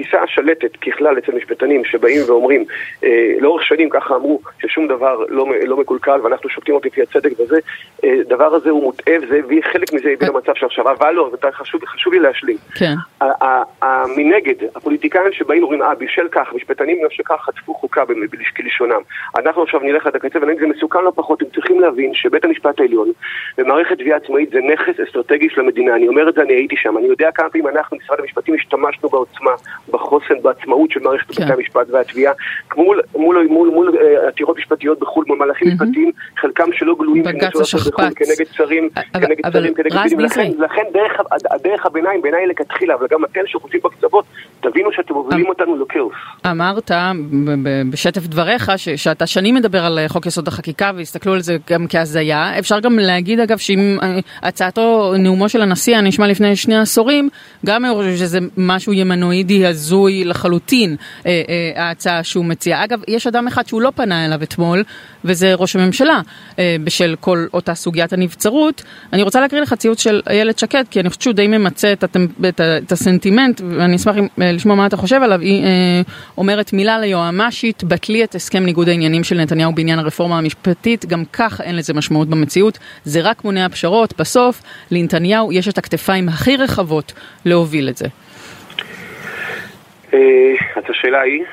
התפיסה 0.00 0.22
השלטת 0.22 0.76
ככלל 0.76 1.18
אצל 1.18 1.32
משפטנים 1.32 1.84
שבאים 1.84 2.20
ואומרים, 2.26 2.64
אה, 3.04 3.32
לאורך 3.40 3.64
שנים 3.64 3.90
ככה 3.90 4.14
אמרו 4.14 4.40
ששום 4.62 4.88
דבר 4.88 5.24
לא, 5.28 5.46
לא 5.66 5.76
מקולקל 5.76 6.20
ואנחנו 6.22 6.48
שופטים 6.48 6.74
אותי 6.74 6.88
לפי 6.88 7.02
הצדק 7.02 7.40
וזה, 7.40 7.58
אה, 8.04 8.14
דבר 8.28 8.54
הזה 8.54 8.70
הוא 8.70 8.82
מוטעה 8.82 9.14
וזה, 9.22 9.40
וחלק 9.48 9.92
מזה 9.92 10.10
הביא 10.10 10.28
למצב 10.28 10.52
שעכשיו, 10.54 10.90
אבל 10.90 11.10
לא, 11.10 11.30
חשוב, 11.52 11.84
חשוב 11.84 12.12
לי 12.12 12.18
להשלים. 12.18 12.56
כן. 12.74 12.94
מנגד, 14.16 14.54
הפוליטיקאים 14.76 15.32
שבאים 15.32 15.62
ואומרים, 15.62 15.82
אה, 15.82 15.94
בשל 15.94 16.28
כך, 16.28 16.52
משפטנים 16.54 17.04
נפשי 17.04 17.22
כך 17.24 17.40
חטפו 17.40 17.74
חוקה 17.74 18.04
כלשונם. 18.56 19.00
אנחנו 19.38 19.62
עכשיו 19.62 19.80
נלך 19.80 20.06
עד 20.06 20.16
הקצה 20.16 20.38
ונגיד, 20.42 20.60
זה 20.60 20.66
מסוכן 20.66 21.04
לא 21.04 21.12
פחות, 21.14 21.42
הם 21.42 21.48
צריכים 21.54 21.80
להבין 21.80 22.14
שבית 22.14 22.44
המשפט 22.44 22.80
העליון 22.80 23.12
ומערכת 23.58 23.98
תביעה 23.98 24.16
עצמאית 24.16 24.50
זה 24.50 24.58
נכס 24.72 25.00
אסטרטגי 25.08 25.48
של 25.50 25.60
המדינה. 25.60 25.96
אני 25.96 26.08
אומר 26.08 26.28
את 26.28 26.34
זה, 26.34 26.42
אני 26.42 26.52
הייתי 26.52 26.76
שם. 26.76 26.98
אני 26.98 27.06
יודע 27.06 27.30
כמה 27.34 27.50
פעמים 27.50 27.68
אנחנו, 27.68 27.96
משרד 27.96 28.20
המשפטים, 28.20 28.54
השתמשנו 28.54 29.08
בעוצמה, 29.08 29.50
בחוסן, 29.92 30.34
בעצמאות 30.42 30.90
של 30.90 31.00
מערכת 31.00 31.34
כן. 31.34 31.44
בתי 31.44 31.52
המשפט 31.52 31.86
והתביעה, 31.90 32.32
מול, 32.76 33.00
מול, 33.14 33.46
מול, 33.50 33.68
מול 33.68 33.88
uh, 33.88 34.28
עתירות 34.28 34.58
משפטיות 34.58 34.98
בחו"ל, 34.98 35.24
מול 35.28 35.38
מהלכים 35.38 35.68
mm-hmm. 35.68 35.84
משפטיים, 35.84 36.10
חלקם 36.40 36.72
שלא 36.72 36.96
גלויים, 36.98 37.24
כנגד 37.24 37.50
שרים, 38.52 38.88
כנגד 39.12 39.46
שרים, 39.52 39.74
כנגד 39.74 39.92
פקידים. 39.92 40.20
לכן, 40.20 40.50
לכן 40.58 40.82
דרך, 41.62 41.86
הביניים, 41.86 42.22
בעיניי 42.22 42.46
לכתחילה, 42.46 42.94
אבל 42.94 43.06
גם 43.10 43.24
אתם 43.24 43.40
שחוצים 43.46 43.80
בקצוות, 43.84 44.24
תבינו 44.60 44.92
שאתם 44.92 45.14
מובילים 45.14 45.48
אותנו 45.48 45.84
לכאוס. 45.84 46.14
אמרת 46.46 46.90
בשטף 47.90 48.26
דבריך 48.26 48.72
שאתה 48.96 49.26
שנים 49.26 49.54
מדבר 49.54 49.84
על 49.84 49.98
חוק 50.08 50.26
יסוד 50.26 50.48
החקיקה 50.48 50.90
והסתכלו 50.96 51.32
על 51.32 51.40
זה 51.40 51.56
גם 51.70 51.86
כהזיה. 51.88 52.58
אפשר 52.58 52.80
גם 52.80 52.98
להגיד 52.98 53.40
אגב 53.40 53.58
שאם 53.58 53.98
אה, 54.02 54.18
הצעתו, 54.42 55.14
נאומו 55.18 55.48
של 55.48 55.62
הנשיא 55.62 55.96
הנשמע 55.96 56.26
לפני 56.26 56.56
שני 56.56 56.76
עשורים, 56.76 57.28
גם 57.66 57.84
אני 57.84 57.94
חושב 57.94 58.16
שזה 58.16 58.38
משהו 58.56 58.92
ימנואידי 58.92 59.66
הזוי. 59.66 59.79
הזוי 59.80 60.24
לחלוטין 60.24 60.96
אה, 61.26 61.42
אה, 61.48 61.84
ההצעה 61.84 62.24
שהוא 62.24 62.44
מציע. 62.44 62.84
אגב, 62.84 63.00
יש 63.08 63.26
אדם 63.26 63.46
אחד 63.46 63.66
שהוא 63.66 63.82
לא 63.82 63.92
פנה 63.94 64.26
אליו 64.26 64.42
אתמול, 64.42 64.84
וזה 65.24 65.54
ראש 65.54 65.76
הממשלה, 65.76 66.20
אה, 66.58 66.76
בשל 66.84 67.16
כל 67.20 67.46
אותה 67.54 67.74
סוגיית 67.74 68.12
הנבצרות. 68.12 68.82
אני 69.12 69.22
רוצה 69.22 69.40
להקריא 69.40 69.62
לך 69.62 69.74
ציוץ 69.74 70.02
של 70.02 70.22
איילת 70.26 70.58
שקד, 70.58 70.84
כי 70.90 71.00
אני 71.00 71.08
חושבת 71.08 71.22
שהוא 71.22 71.34
די 71.34 71.46
ממצה 71.46 71.92
את. 71.92 72.04
את, 72.48 72.60
ה... 72.60 72.78
את 72.78 72.92
הסנטימנט, 72.92 73.60
ואני 73.70 73.96
אשמח 73.96 74.16
אה, 74.16 74.52
לשמוע 74.52 74.76
מה 74.76 74.86
אתה 74.86 74.96
חושב 74.96 75.20
עליו. 75.22 75.40
היא 75.40 75.64
אה, 75.64 76.02
אומרת 76.38 76.72
מילה 76.72 76.98
ליועמ"שית, 76.98 77.84
בטלי 77.84 78.24
את 78.24 78.34
הסכם 78.34 78.64
ניגוד 78.64 78.88
העניינים 78.88 79.24
של 79.24 79.40
נתניהו 79.40 79.72
בעניין 79.72 79.98
הרפורמה 79.98 80.38
המשפטית, 80.38 81.06
גם 81.06 81.24
כך 81.32 81.60
אין 81.60 81.76
לזה 81.76 81.94
משמעות 81.94 82.28
במציאות, 82.28 82.78
זה 83.04 83.20
רק 83.20 83.44
מונע 83.44 83.68
פשרות. 83.68 84.14
בסוף, 84.18 84.62
לנתניהו 84.90 85.52
יש 85.52 85.68
את 85.68 85.78
הכתפיים 85.78 86.28
הכי 86.28 86.56
רחבות 86.56 87.12
להוביל 87.44 87.88
את 87.88 87.96
זה. 87.96 88.06
אה, 90.14 90.54
אז 90.76 90.84
השאלה 90.88 91.20
היא? 91.20 91.44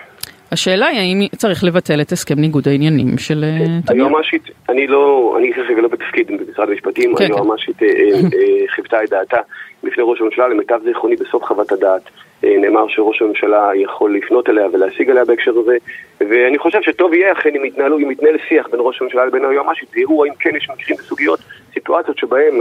השאלה 0.51 0.87
היא 0.87 0.99
האם 0.99 1.27
צריך 1.35 1.63
לבטל 1.63 2.01
את 2.01 2.11
הסכם 2.11 2.39
ניגוד 2.39 2.67
העניינים 2.67 3.17
של 3.17 3.43
אה, 3.43 3.77
נתניהו. 3.77 4.07
היועמ"שית, 4.07 4.43
אני 4.69 4.87
לא, 4.87 5.35
אני 5.39 5.53
כרגע 5.53 5.81
לא 5.81 5.87
בתפקיד 5.87 6.27
במשרד 6.27 6.69
המשפטים, 6.69 7.15
כן, 7.15 7.25
היועמ"שית 7.25 7.83
אה, 7.83 7.87
אה, 7.87 8.67
חיוותה 8.67 9.03
את 9.03 9.09
דעתה 9.09 9.37
בפני 9.83 10.03
ראש 10.07 10.21
הממשלה, 10.21 10.47
למיטב 10.47 10.79
זיכרוני 10.83 11.15
בסוף 11.15 11.43
חוות 11.43 11.71
הדעת 11.71 12.01
נאמר 12.43 12.87
שראש 12.87 13.21
הממשלה 13.21 13.69
יכול 13.75 14.17
לפנות 14.17 14.49
אליה 14.49 14.67
ולהשיג 14.73 15.09
עליה 15.09 15.25
בהקשר 15.25 15.51
הזה, 15.57 15.77
ואני 16.19 16.57
חושב 16.57 16.81
שטוב 16.81 17.13
יהיה 17.13 17.31
אכן 17.31 17.49
אם 17.55 17.65
יתנהלו, 17.65 17.97
אם 17.97 18.11
יתנהל 18.11 18.37
שיח 18.49 18.67
בין 18.71 18.79
ראש 18.83 19.01
הממשלה 19.01 19.25
לבין 19.25 19.45
היועמ"שית, 19.45 19.89
ויראו 19.93 20.25
האם 20.25 20.33
כן 20.39 20.55
יש 20.55 20.69
מקרים 20.69 20.97
וסוגיות, 20.99 21.39
סיטואציות 21.73 22.17
שבהם 22.17 22.59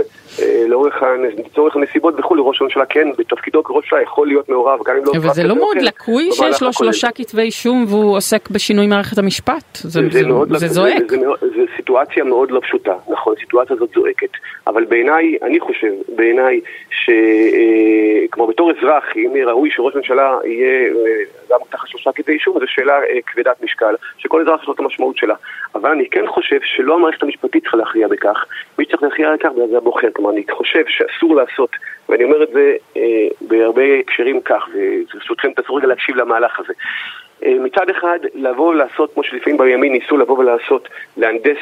לאורך 0.69 1.03
לצורך 1.39 1.77
הנסיבות 1.77 2.15
וכולי, 2.19 2.43
ראש 2.45 2.61
הממשלה 2.61 2.87
כן 2.87 3.09
בתפקידו 3.19 3.63
כראש 3.65 3.85
הממשלה 3.85 4.03
יכול 4.03 4.27
להיות 4.29 4.49
מעורב, 4.49 4.79
גם 4.87 4.97
אם 4.97 5.05
לא... 5.05 5.13
אבל 5.17 5.35
זה 5.35 5.43
לא 5.43 5.57
מאוד 5.57 5.77
לקוי 5.83 6.33
שיש 6.33 6.63
לו 6.63 6.73
שלושה 6.73 7.09
כתבי 7.15 7.43
אישום 7.43 7.85
והוא 7.89 8.17
עוסק 8.17 8.51
בשינוי 8.51 8.87
מערכת 8.87 9.19
המשפט? 9.19 9.77
זה 9.77 10.69
זועק. 10.69 11.13
זו 11.41 11.63
סיטואציה 11.77 12.25
מאוד 12.25 12.51
לא 12.51 12.61
פשוטה, 12.61 12.95
נכון, 13.09 13.35
הסיטואציה 13.37 13.77
הזאת 13.77 13.91
זועקת, 13.95 14.31
אבל 14.67 14.85
בעיניי, 14.85 15.37
אני 15.43 15.61
חושב, 15.61 15.93
בעיניי, 16.17 16.61
שכמו 16.91 18.47
בתור 18.47 18.71
אזרח, 18.71 19.05
אם 19.17 19.31
ראוי 19.47 19.71
שראש 19.71 19.95
הממשלה 19.95 20.39
יהיה 20.45 20.91
גם 21.51 21.59
תחת 21.71 21.89
שלושה 21.89 22.11
כתבי 22.13 22.33
אישום, 22.33 22.59
זו 22.61 22.67
שאלה 22.69 22.95
כבדת 23.27 23.63
משקל, 23.63 23.95
שכל 24.19 24.41
אזרח 24.41 24.63
יש 24.63 24.69
לו 24.69 24.75
את 24.75 24.81
המשמעות 24.81 25.17
שלה. 25.17 25.35
אבל 25.75 25.91
אני 25.91 26.09
כן 26.11 26.27
חושב 26.27 26.59
שלא 26.65 26.95
המערכת 26.95 27.23
המשפטית 27.23 27.63
צריכה 27.63 27.77
להכריע 27.77 28.09
בכך, 28.09 28.45
מי 28.79 28.85
שצריך 28.97 29.12
להכריע 29.12 29.35
בכך 29.35 29.49
זה 29.71 29.76
הבוחר. 29.76 30.09
כלומר, 30.12 30.31
אני 30.31 30.45
חושב 30.50 30.85
שאסור 30.88 31.37
לעשות, 31.37 31.71
ואני 32.09 32.25
אומר 32.25 32.43
את 32.43 32.49
זה 32.53 32.76
אה, 32.97 33.29
בהרבה 33.41 33.83
הקשרים 34.00 34.41
כך, 34.41 34.69
וברשותכם 34.75 35.53
תעשו 35.53 35.75
רגע 35.75 35.87
להקשיב 35.87 36.17
למהלך 36.17 36.61
הזה. 36.61 36.73
אה, 37.45 37.55
מצד 37.61 37.91
אחד, 37.91 38.19
לבוא 38.35 38.69
ולעשות, 38.69 39.15
כמו 39.15 39.23
שלפעמים 39.23 39.59
בימין 39.59 39.93
ניסו 39.93 40.17
לבוא 40.17 40.38
ולעשות, 40.38 40.88
להנדס 41.17 41.59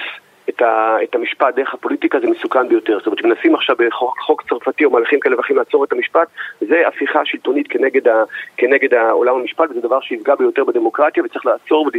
את, 0.48 0.62
ה, 0.62 0.96
את 1.02 1.14
המשפט 1.14 1.54
דרך 1.54 1.74
הפוליטיקה 1.74 2.20
זה 2.20 2.26
מסוכן 2.26 2.68
ביותר. 2.68 2.98
זאת 2.98 3.06
אומרת, 3.06 3.18
כשמנסים 3.18 3.54
עכשיו 3.54 3.76
בחוק 3.78 4.42
צרפתי 4.48 4.84
או 4.84 4.90
מהלכים 4.90 5.20
כאלה 5.20 5.36
ואחרים 5.36 5.58
לעצור 5.58 5.84
את 5.84 5.92
המשפט, 5.92 6.28
זה 6.60 6.88
הפיכה 6.88 7.20
שלטונית 7.24 7.68
כנגד, 7.68 8.08
ה, 8.08 8.24
כנגד 8.56 8.94
העולם 8.94 9.34
המשפט, 9.34 9.70
וזה 9.70 9.80
דבר 9.80 10.00
שיפגע 10.00 10.34
ביותר 10.34 10.64
בדמוקרטיה 10.64 11.22
וצריך 11.24 11.46
לעצור 11.46 11.90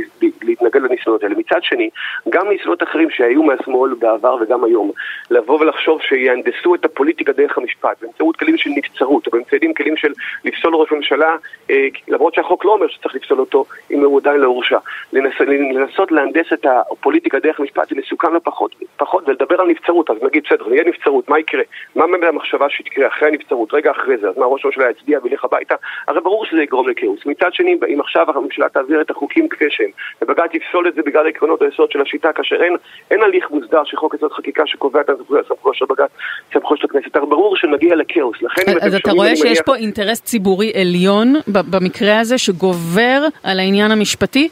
ולהתנגד 0.41 0.81
לניסיונות 0.81 1.23
האלה. 1.23 1.35
מצד 1.35 1.63
שני, 1.63 1.89
גם 2.29 2.49
ניסיונות 2.49 2.83
אחרים 2.83 3.09
שהיו 3.09 3.43
מהשמאל 3.43 3.93
בעבר 3.93 4.37
וגם 4.41 4.63
היום, 4.63 4.91
לבוא 5.31 5.59
ולחשוב 5.59 6.01
שיהנדסו 6.01 6.75
את 6.75 6.85
הפוליטיקה 6.85 7.31
דרך 7.31 7.57
המשפט, 7.57 8.01
באמצעות 8.01 8.35
כלים 8.35 8.57
של 8.57 8.69
נבצרות, 8.69 9.27
או 9.27 9.31
באמצעים 9.31 9.73
כלים 9.73 9.97
של 9.97 10.11
לפסול 10.45 10.75
ראש 10.75 10.91
ממשלה, 10.91 11.35
אה, 11.69 11.87
למרות 12.07 12.33
שהחוק 12.33 12.65
לא 12.65 12.73
אומר 12.73 12.87
שצריך 12.87 13.15
לפסול 13.15 13.39
אותו, 13.39 13.65
אם 13.91 14.03
הוא 14.03 14.19
עדיין 14.19 14.39
לא 14.39 14.47
הורשע. 14.47 14.77
לנס, 15.13 15.33
לנסות 15.73 16.11
להנדס 16.11 16.53
את 16.53 16.65
הפוליטיקה 16.65 17.39
דרך 17.39 17.59
המשפט 17.59 17.89
זה 17.89 17.95
מסוכן 17.95 18.34
לא 18.35 18.39
פחות, 18.43 18.75
פחות, 18.97 19.23
ולדבר 19.27 19.61
על 19.61 19.67
נבצרות, 19.67 20.09
אז 20.09 20.15
נגיד, 20.21 20.43
בסדר, 20.45 20.67
נהיה 20.69 20.83
נבצרות, 20.83 21.29
מה 21.29 21.39
יקרה? 21.39 21.63
מה 21.95 22.07
באמת 22.07 22.27
המחשבה 22.27 22.69
שתקרה 22.69 23.07
אחרי 23.07 23.27
הנבצרות, 23.27 23.73
רגע 23.73 23.91
אחרי 23.91 24.17
זה, 24.17 24.29
אז 24.29 24.37
מה 24.37 24.45
ראש 24.45 24.65
הממשלה 24.65 24.89
יצדיע 24.89 25.19
וילך 25.23 25.45
הביתה? 25.45 25.75
הרי 26.07 26.21
ברור 26.21 26.45
שזה 26.45 26.61
יגרום 26.63 26.89
לכאוס. 26.89 27.19
מצד 27.25 27.53
שני, 27.53 27.77
אם 27.93 28.01
עכשיו 28.01 28.25
הממשלה 28.29 28.69
תעביר 28.69 29.01
את 29.01 29.09
החוקים 29.09 29.49
כפי 29.49 29.65
שהם, 29.69 29.89
ובג"ץ 30.21 30.53
יפסול 30.53 30.87
את 30.87 30.95
זה 30.95 31.01
בגלל 31.05 31.27
עקרונות 31.27 31.61
היסוד 31.61 31.91
של 31.91 32.01
השיטה, 32.01 32.33
כאשר 32.33 32.55
אין, 32.63 32.75
אין 33.11 33.23
הליך 33.23 33.51
מוסדר 33.51 33.83
של 33.83 33.97
חוק 33.97 34.15
יסוד 34.15 34.31
חקיקה 34.31 34.63
שקובע 34.65 35.01
את 35.01 35.09
הסמכויות 35.09 35.75
של 35.75 35.85
בג"ץ, 35.89 36.11
סמכויות 36.53 36.81
של 36.81 36.87
הכנסת, 36.91 37.15
הרי 37.15 37.25
ברור 37.25 37.55
שנגיע 37.55 37.95
לכאוס. 37.95 38.41
לכן, 38.41 38.61
אז 38.81 38.95
אתה 38.95 39.11
רואה 39.11 39.35
שיש 39.35 39.61
פה 39.65 39.75
אינטרס 39.75 40.21
ציבורי 40.21 40.71
עליון 40.81 41.33
במקרה 41.47 42.19
הזה 42.19 42.37
שגובר 42.37 43.21
על 43.43 43.59
העניין 43.59 43.91
המשפטי? 43.91 44.49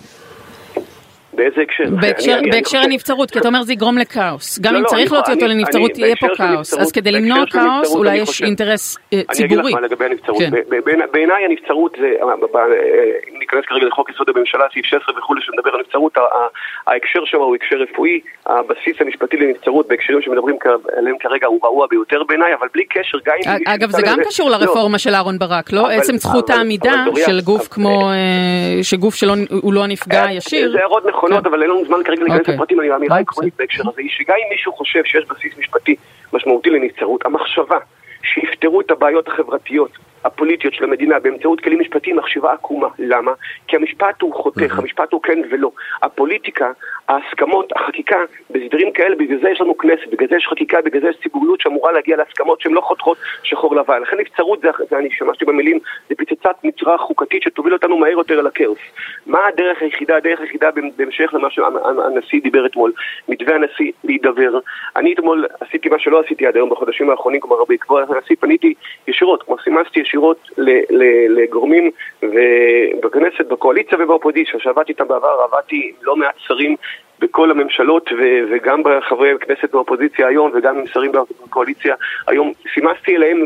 באיזה 1.36 1.62
הקשר? 1.62 1.84
בהקשר, 2.02 2.36
אני, 2.40 2.52
בהקשר 2.52 2.78
אני 2.78 2.86
הנבצרות, 2.86 3.32
כי 3.32 3.40
אתה 3.40 3.48
אומר 3.48 3.62
זה 3.62 3.74
יגרום 3.74 3.98
לכאוס. 3.98 4.60
גם 4.60 4.74
לא, 4.74 4.78
אם 4.78 4.84
לא, 4.84 4.90
צריך 4.90 5.12
להוציא 5.14 5.34
אותו 5.34 5.46
לנבצרות, 5.48 5.98
יהיה 5.98 6.16
פה 6.16 6.28
כאוס. 6.38 6.74
אז 6.74 6.92
כדי 6.92 7.12
למנוע 7.12 7.46
כאוס, 7.52 7.96
אולי 7.96 8.18
יש. 8.18 8.42
אינטרס 8.42 8.98
אה, 9.14 9.18
אני 9.18 9.26
ציבורי. 9.28 9.62
אגיד 9.62 9.66
לך 9.66 9.82
מה 9.82 9.82
לגבי 9.82 10.06
הנבצרות. 10.06 10.40
כן. 10.40 10.52
בעיניי 11.12 11.46
הנבצרות 11.46 11.96
זה, 12.00 12.08
אם 13.32 13.40
ניכנס 13.40 13.66
כרגע 13.66 13.86
לחוק 13.86 14.10
יסוד 14.10 14.30
הממשלה, 14.36 14.64
סעיף 14.74 14.86
16 14.86 15.18
וכולי, 15.18 15.42
שמדבר 15.44 15.70
על 15.74 15.80
נבצרות, 15.80 16.18
ההקשר 16.88 17.20
שם 17.26 17.38
הוא 17.38 17.56
הקשר 17.56 17.76
רפואי, 17.76 18.20
הבסיס 18.46 18.96
המשפטי 19.00 19.38
לנבצרות 19.38 19.88
בהקשרים 19.88 20.22
שמדברים 20.22 20.58
עליהם 20.98 21.16
כרגע 21.20 21.48
הוא 21.48 21.60
רעוע 21.64 21.88
ביותר 21.90 22.24
בעיניי, 22.24 22.54
אבל 22.60 22.68
בלי 22.74 22.86
קשר, 22.86 23.18
גם 23.26 23.36
אם... 23.46 23.64
אגב, 23.68 23.90
זה 23.90 24.02
גם 24.06 24.18
קשור 24.28 24.50
לרפורמה 24.50 25.00
של 25.00 25.14
אהרן 25.14 25.40
ברק, 25.40 25.74
לא? 25.74 25.88
עצם 25.88 26.18
זכות 26.18 26.50
העמידה 26.50 27.06
של 27.26 27.42
גוף 27.44 27.68
כמו, 27.68 28.10
אה, 28.10 28.84
שגוף 28.84 29.16
שהוא 29.16 29.74
לא 29.74 29.84
הנפגע 29.84 30.24
הישיר. 30.24 30.72
זה 30.72 30.80
הערות 30.80 31.06
נכונות, 31.24 31.46
אבל 31.46 31.62
אין 31.62 31.70
לנו 31.70 31.86
זמן 31.86 32.04
כרגע 32.06 32.24
להיכנס 32.24 32.40
אוקיי. 32.40 32.56
לפרטים, 32.56 32.80
האמירה 32.80 33.18
העקרונית 33.18 33.54
בהקשר 33.58 33.84
הזה 33.90 34.02
היא 34.02 34.10
שגם 34.10 34.36
אם 34.44 34.50
מישהו 34.52 34.74
חושב 34.74 35.04
שיש 35.06 35.26
בסיס 35.30 35.58
משפטי 35.58 35.96
משמעותי 36.34 36.70
לנבצרות, 36.70 37.26
המחשבה 37.26 37.78
שיפתרו 38.24 38.82
את 38.82 38.92
הבעיות 38.92 39.28
החברתיות 39.28 39.92
הפוליטיות 40.26 40.74
של 40.74 40.84
המדינה 40.84 41.20
באמצעות 41.20 41.62
כלים 41.62 41.80
משפטיים 41.80 42.16
מחשיבה 42.16 42.54
עקומה. 42.54 42.88
למה? 43.00 43.32
כי 43.68 43.76
המשפט 43.76 44.22
הוא 44.22 44.34
חותך, 44.34 44.80
המשפט 44.80 45.12
הוא 45.12 45.22
כן 45.22 45.42
ולא. 45.52 45.72
הפוליטיקה, 46.02 46.72
ההסכמות, 47.08 47.74
החקיקה, 47.76 48.18
בסדרים 48.50 48.92
כאלה, 48.92 49.16
בגלל 49.16 49.40
זה 49.42 49.50
יש 49.50 49.62
לנו 49.62 49.78
כנסת, 49.78 50.08
בגלל 50.12 50.28
זה 50.30 50.36
יש 50.36 50.48
חקיקה, 50.50 50.82
בגלל 50.82 51.02
זה 51.02 51.08
יש 51.10 51.16
ציבוריות 51.24 51.62
שאמורה 51.62 51.92
להגיע 51.92 52.18
להסכמות 52.18 52.62
שהן 52.62 52.74
לא 52.74 52.82
חותכות 52.82 53.18
שחור 53.44 53.76
לבן. 53.76 54.02
לכן 54.02 54.18
נבצרות 54.20 54.62
זה, 54.62 54.70
זה 54.90 54.98
אני 54.98 55.10
שמשתי 55.12 55.46
במילים, 55.46 55.80
זה 56.10 56.16
פצצת 56.16 56.56
מצרה 56.64 56.98
חוקתית 56.98 57.44
שתוביל 57.44 57.74
אותנו 57.74 57.98
מהר 57.98 58.12
יותר 58.12 58.40
אל 58.40 58.48
הכאוס. 58.48 58.80
מה 59.26 59.40
הדרך 59.48 59.82
היחידה? 59.82 60.18
הדרך 60.18 60.40
היחידה 60.40 60.70
בהמשך 60.98 61.34
למה 61.34 61.50
שהנשיא 61.52 62.42
דיבר 62.42 62.66
אתמול, 62.66 62.92
מתווה 63.30 63.56
הנשיא 63.56 63.92
להידבר. 64.04 64.60
אני 64.96 65.14
אתמול 65.14 65.46
עשיתי 65.60 65.90
מה 65.90 66.00
שלא 66.00 66.20
עשיתי 66.26 66.48
עד 66.48 66.56
היום 66.56 66.70
בחודשים 66.70 67.10
האחרונים, 67.10 67.40
כלומר 67.40 67.64
בעקבות 67.70 68.10
הנשיא 68.10 68.36
פניתי 68.40 68.74
ישירות, 69.08 69.44
כמו 69.44 69.56
סימסתי 69.64 70.00
ישירות 70.14 70.50
לגורמים 71.30 71.92
בכנסת, 73.04 73.46
בקואליציה 73.50 73.98
ובאופוזיציה, 74.04 74.60
שעבדתי 74.60 74.92
איתם 74.92 75.08
בעבר, 75.08 75.38
עבדתי 75.52 75.92
לא 76.02 76.16
מעט 76.16 76.36
שרים 76.38 76.76
בכל 77.24 77.52
הממשלות 77.52 78.10
ו- 78.12 78.44
וגם 78.52 78.82
בחברי 78.84 79.30
כנסת 79.40 79.72
באופוזיציה 79.72 80.28
היום 80.28 80.52
וגם 80.54 80.78
עם 80.78 80.88
שרים 80.88 81.12
בקואליציה 81.46 81.96
היום, 82.28 82.52
סימסתי 82.74 83.16
אליהם 83.16 83.38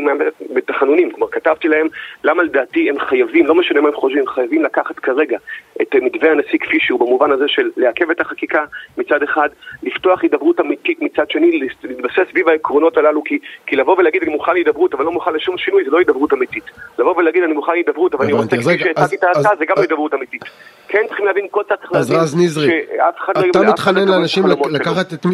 בתחנונים, 0.54 1.10
כלומר 1.10 1.30
כתבתי 1.32 1.68
להם 1.68 1.86
למה 2.24 2.42
לדעתי 2.42 2.90
הם 2.90 2.98
חייבים, 2.98 3.46
לא 3.46 3.54
משנה 3.54 3.80
מה 3.80 3.88
הם 3.88 3.94
חושבים, 3.94 4.26
חייבים 4.26 4.62
לקחת 4.62 4.98
כרגע 4.98 5.38
את 5.82 5.94
מתווה 5.94 6.30
הנשיא 6.30 6.58
כפי 6.58 6.80
שהוא, 6.80 7.00
במובן 7.00 7.32
הזה 7.32 7.44
של 7.48 7.70
לעכב 7.76 8.10
את 8.10 8.20
החקיקה 8.20 8.64
מצד 8.98 9.22
אחד, 9.22 9.48
לפתוח 9.82 10.22
הידברות 10.22 10.60
אמיתית 10.60 11.02
מצד 11.02 11.30
שני, 11.30 11.60
להתבסס 11.84 12.30
סביב 12.30 12.48
העקרונות 12.48 12.96
הללו, 12.96 13.24
כי, 13.24 13.38
כי 13.66 13.76
לבוא 13.76 13.96
ולהגיד 13.98 14.22
אני 14.22 14.32
מוכן 14.32 14.52
להידברות 14.52 14.94
אבל 14.94 15.04
לא 15.04 15.12
מוכן 15.12 15.34
לשום 15.34 15.58
שינוי 15.58 15.84
זה 15.84 15.90
לא 15.90 15.98
הידברות 15.98 16.32
אמיתית. 16.32 16.64
לבוא 16.98 17.16
ולהגיד 17.16 17.42
אני 17.42 17.52
מוכן 17.52 17.72
להידברות 17.72 18.14
אבל 18.14 18.24
אני 18.24 18.32
רוצה 18.32 18.56
כפי 18.56 18.78
שהצעתי 18.78 19.16
את 19.16 19.24
ההצעה 19.24 19.56
זה 19.58 19.64
גם 19.64 19.76
הידברות 19.78 20.14
אמיתית. 20.14 20.42
כן 20.88 21.02
צריכים 21.08 21.26
להבין, 21.26 21.46
כל 21.50 21.62
צד 21.68 21.74
צריך 21.76 21.92
להבין 21.92 22.48
שאף 22.48 23.14
אחד 23.18 23.36
לא... 23.36 23.67
אתה 23.68 23.74
מתחנן 23.74 24.08
לאנשים 24.08 24.46
לקחת 24.46 25.12
את... 25.12 25.26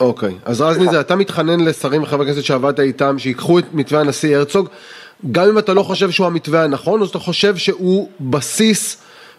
אוקיי, 0.00 0.34
אז 0.44 0.60
רז 0.60 0.78
ניזר, 0.78 1.00
אתה 1.00 1.16
מתחנן 1.16 1.60
לשרים 1.60 2.02
וחברי 2.02 2.26
כנסת 2.26 2.44
שעבדת 2.44 2.80
איתם, 2.80 3.18
שיקחו 3.18 3.58
את 3.58 3.64
מתווה 3.72 4.00
הנשיא 4.00 4.36
הרצוג, 4.36 4.68
גם 5.32 5.48
אם 5.48 5.58
אתה 5.58 5.74
לא 5.74 5.82
חושב 5.82 6.10
שהוא 6.10 6.26
המתווה 6.26 6.64
הנכון, 6.64 7.00
או 7.00 7.06
שאתה 7.06 7.18
חושב 7.18 7.56
שהוא 7.56 8.08
בסיס 8.20 8.96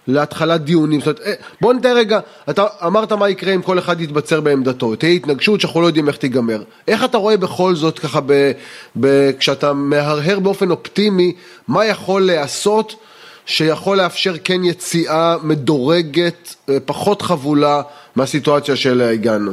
להתחלת 0.07 0.61
דיונים. 0.61 1.01
זאת 1.01 1.19
אומרת, 1.19 1.39
בוא 1.61 1.73
נתאר 1.73 1.95
רגע, 1.95 2.19
אתה 2.49 2.65
אמרת 2.85 3.11
מה 3.11 3.29
יקרה 3.29 3.53
אם 3.53 3.61
כל 3.61 3.79
אחד 3.79 4.01
יתבצר 4.01 4.41
בעמדתו, 4.41 4.95
תהיה 4.95 5.11
התנגשות 5.11 5.61
שאנחנו 5.61 5.81
לא 5.81 5.87
יודעים 5.87 6.07
איך 6.07 6.17
תיגמר. 6.17 6.63
איך 6.87 7.03
אתה 7.03 7.17
רואה 7.17 7.37
בכל 7.37 7.75
זאת 7.75 7.99
ככה, 7.99 8.19
ב, 8.25 8.51
ב, 8.99 9.31
כשאתה 9.39 9.73
מהרהר 9.73 10.39
באופן 10.39 10.71
אופטימי, 10.71 11.35
מה 11.67 11.85
יכול 11.85 12.21
להיעשות 12.21 12.95
שיכול 13.45 13.97
לאפשר 13.97 14.33
כן 14.43 14.63
יציאה 14.63 15.35
מדורגת, 15.43 16.55
פחות 16.85 17.21
חבולה 17.21 17.81
מהסיטואציה 18.15 18.75
שאליה 18.75 19.09
הגענו? 19.09 19.51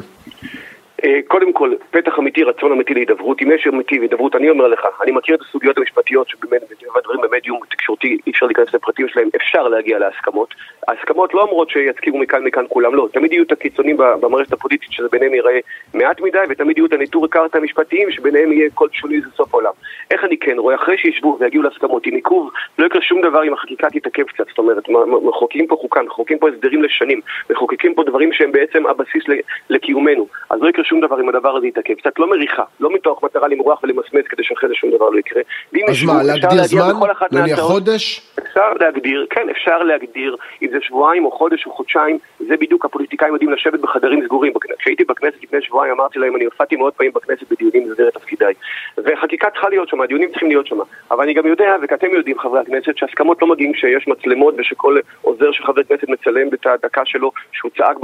אה, 1.05 1.21
קודם 1.29 1.53
כל, 1.53 1.75
פתח 1.91 2.19
אמיתי, 2.19 2.43
רצון 2.43 2.73
אמיתי 2.73 2.95
להידברות. 2.95 3.43
אם 3.43 3.51
יש 3.51 3.67
אמיתי 3.67 3.99
והידברות, 3.99 4.37
אני 4.37 4.51
אומר 4.51 4.69
לך, 4.69 4.87
אני 5.03 5.13
מכיר 5.13 5.35
את 5.35 5.41
הסוגיות 5.41 5.79
המשפטיות 5.79 6.29
שבאמת, 6.29 6.63
הדברים 6.97 7.21
במדיום 7.21 7.61
תקשורתי, 7.71 8.19
אי 8.27 8.33
אפשר 8.33 8.47
להיכנס 8.47 8.75
לפרטים 8.75 9.09
שלהם, 9.09 9.29
אפשר 9.37 9.69
להגיע 9.69 9.99
להסכמות. 9.99 10.55
ההסכמות 10.89 11.35
לא 11.35 11.43
אומרות 11.43 11.71
שיצקיעו 11.71 12.19
מכאן 12.19 12.45
מכאן 12.45 12.65
כולם, 12.69 12.95
לא. 12.95 13.09
תמיד 13.13 13.33
יהיו 13.33 13.43
את 13.43 13.53
הקיצונים 13.53 13.97
במערכת 13.97 14.53
הפוליטית, 14.53 14.93
שזה 14.93 15.09
ביניהם 15.13 15.35
ייראה 15.35 15.59
מעט 15.95 16.21
מדי, 16.21 16.39
ותמיד 16.49 16.79
יהיו 16.79 16.87
את 16.87 16.93
הניטור 16.93 17.27
קרתא 17.27 17.59
המשפטיים, 17.59 18.11
שביניהם 18.11 18.53
יהיה 18.53 18.71
כל 18.75 18.89
שוני 18.93 19.21
זה 19.21 19.31
סוף 19.37 19.55
העולם. 19.55 19.73
איך 20.11 20.25
אני 20.25 20.37
כן 20.37 20.59
רואה, 20.59 20.75
אחרי 20.75 20.99
שישבו 20.99 21.37
ויגיעו 21.41 21.63
להסכמות 21.63 22.07
עם 22.07 22.15
עיכוב, 22.15 22.51
לא 22.79 22.87
יקרה 22.87 23.03
שום 23.03 23.21
דבר 23.21 23.45
אם 23.45 23.53
החקיקה 23.53 23.91
תתעכב 23.91 24.23
קצת. 24.23 24.49
זאת 24.49 24.59
אומרת, 24.59 24.89
מחוקקים 25.23 25.67
פה 25.67 25.77
חוקה, 25.81 26.03
מחוקקים 26.03 26.39
פה 26.39 26.49
הסדרים 26.49 26.83
לשנים, 26.83 27.21
מחוקקים 27.51 27.95
פה 27.95 28.05
דברים 28.05 28.33
שהם 28.33 28.53
בעצם 28.53 28.87
הבסיס 28.87 29.25
לקיומנו. 29.71 30.27
אז 30.51 30.63
לא 30.63 30.69
יקרה 30.69 30.85
שום 30.93 31.01
דבר 31.01 31.21
אם 31.21 31.29
הדבר 31.29 31.57
הזה 31.57 31.67
יתעכב. 31.67 31.95
קצת 31.95 32.19
לא 32.19 32.31
מריחה, 32.31 32.63
לא 32.81 32.93
מתוך 32.95 33.25
מטרה 33.25 33.49
למרוח 33.49 33.83
ולמסמס 33.83 34.25
כדי 34.29 34.45
שאחרי 34.45 34.69
זה 34.69 34.75
שום 34.75 34.91
דבר 34.91 35.11
לא 35.11 35.19
יקרה. 35.19 35.43
אז 35.89 36.05
מה, 36.07 36.23
להגדיר 36.23 36.63
זמן? 36.63 36.93
נניח 37.33 37.59
חודש? 37.59 38.33
אפשר 38.39 38.73
להגדיר, 38.81 39.27
כן, 39.31 39.49
אפשר 39.51 39.79
להגדיר, 39.79 40.37
אם 40.63 40.69
זה 40.73 40.79
שבועיים 40.81 41.25
או 41.25 41.31
חודש 41.31 41.67
או 41.67 41.73
חודשיים, 41.73 42.19
זה 42.39 42.57
בדיוק 42.57 42.85
הפוליטיקאים 42.85 43.33
יודעים 43.33 43.53
לשבת 43.53 43.81
בחדרים 43.81 44.25
סגורים. 44.25 44.53
כשהייתי 44.79 45.05
בכנסת 45.05 45.43
לפני 45.43 45.63
שבועיים 45.63 45.95
אמרתי 45.95 46.19
להם, 46.19 46.37
אני 46.37 46.45
הופעתי 46.45 46.77
מאוד 46.77 46.93
פעמים 46.93 47.13
בכנסת 47.15 47.53
בדיונים 47.53 47.89
במסגרת 47.89 48.15
תפקידיי. 48.15 48.55
וחקיקה 48.99 49.51
צריכה 49.51 49.69
להיות 49.69 49.89
שם, 49.89 50.01
הדיונים 50.01 50.31
צריכים 50.31 50.49
להיות 50.49 50.67
שם. 50.67 50.79
אבל 51.11 51.25
אני 51.25 51.35
גם 51.35 51.47
יודע, 51.47 51.77
ואתם 51.83 52.11
יודעים 52.11 52.39
חברי 52.39 52.61
הכנסת, 52.61 52.97
שהסכמות 52.97 53.43
לא 53.43 53.49
מגיעים 53.49 53.73
כשיש 53.73 54.09
מצלמות 54.09 54.55
ושכל 54.59 54.97
עוזר 55.23 55.53
של 55.53 55.65
חבר 55.65 55.83
כנסת 55.83 56.09
מצלם 56.09 56.49
את 56.49 56.67
הדקה 56.67 57.03
שלו 57.05 57.33
שהוא 57.53 57.71
צעק 57.79 57.97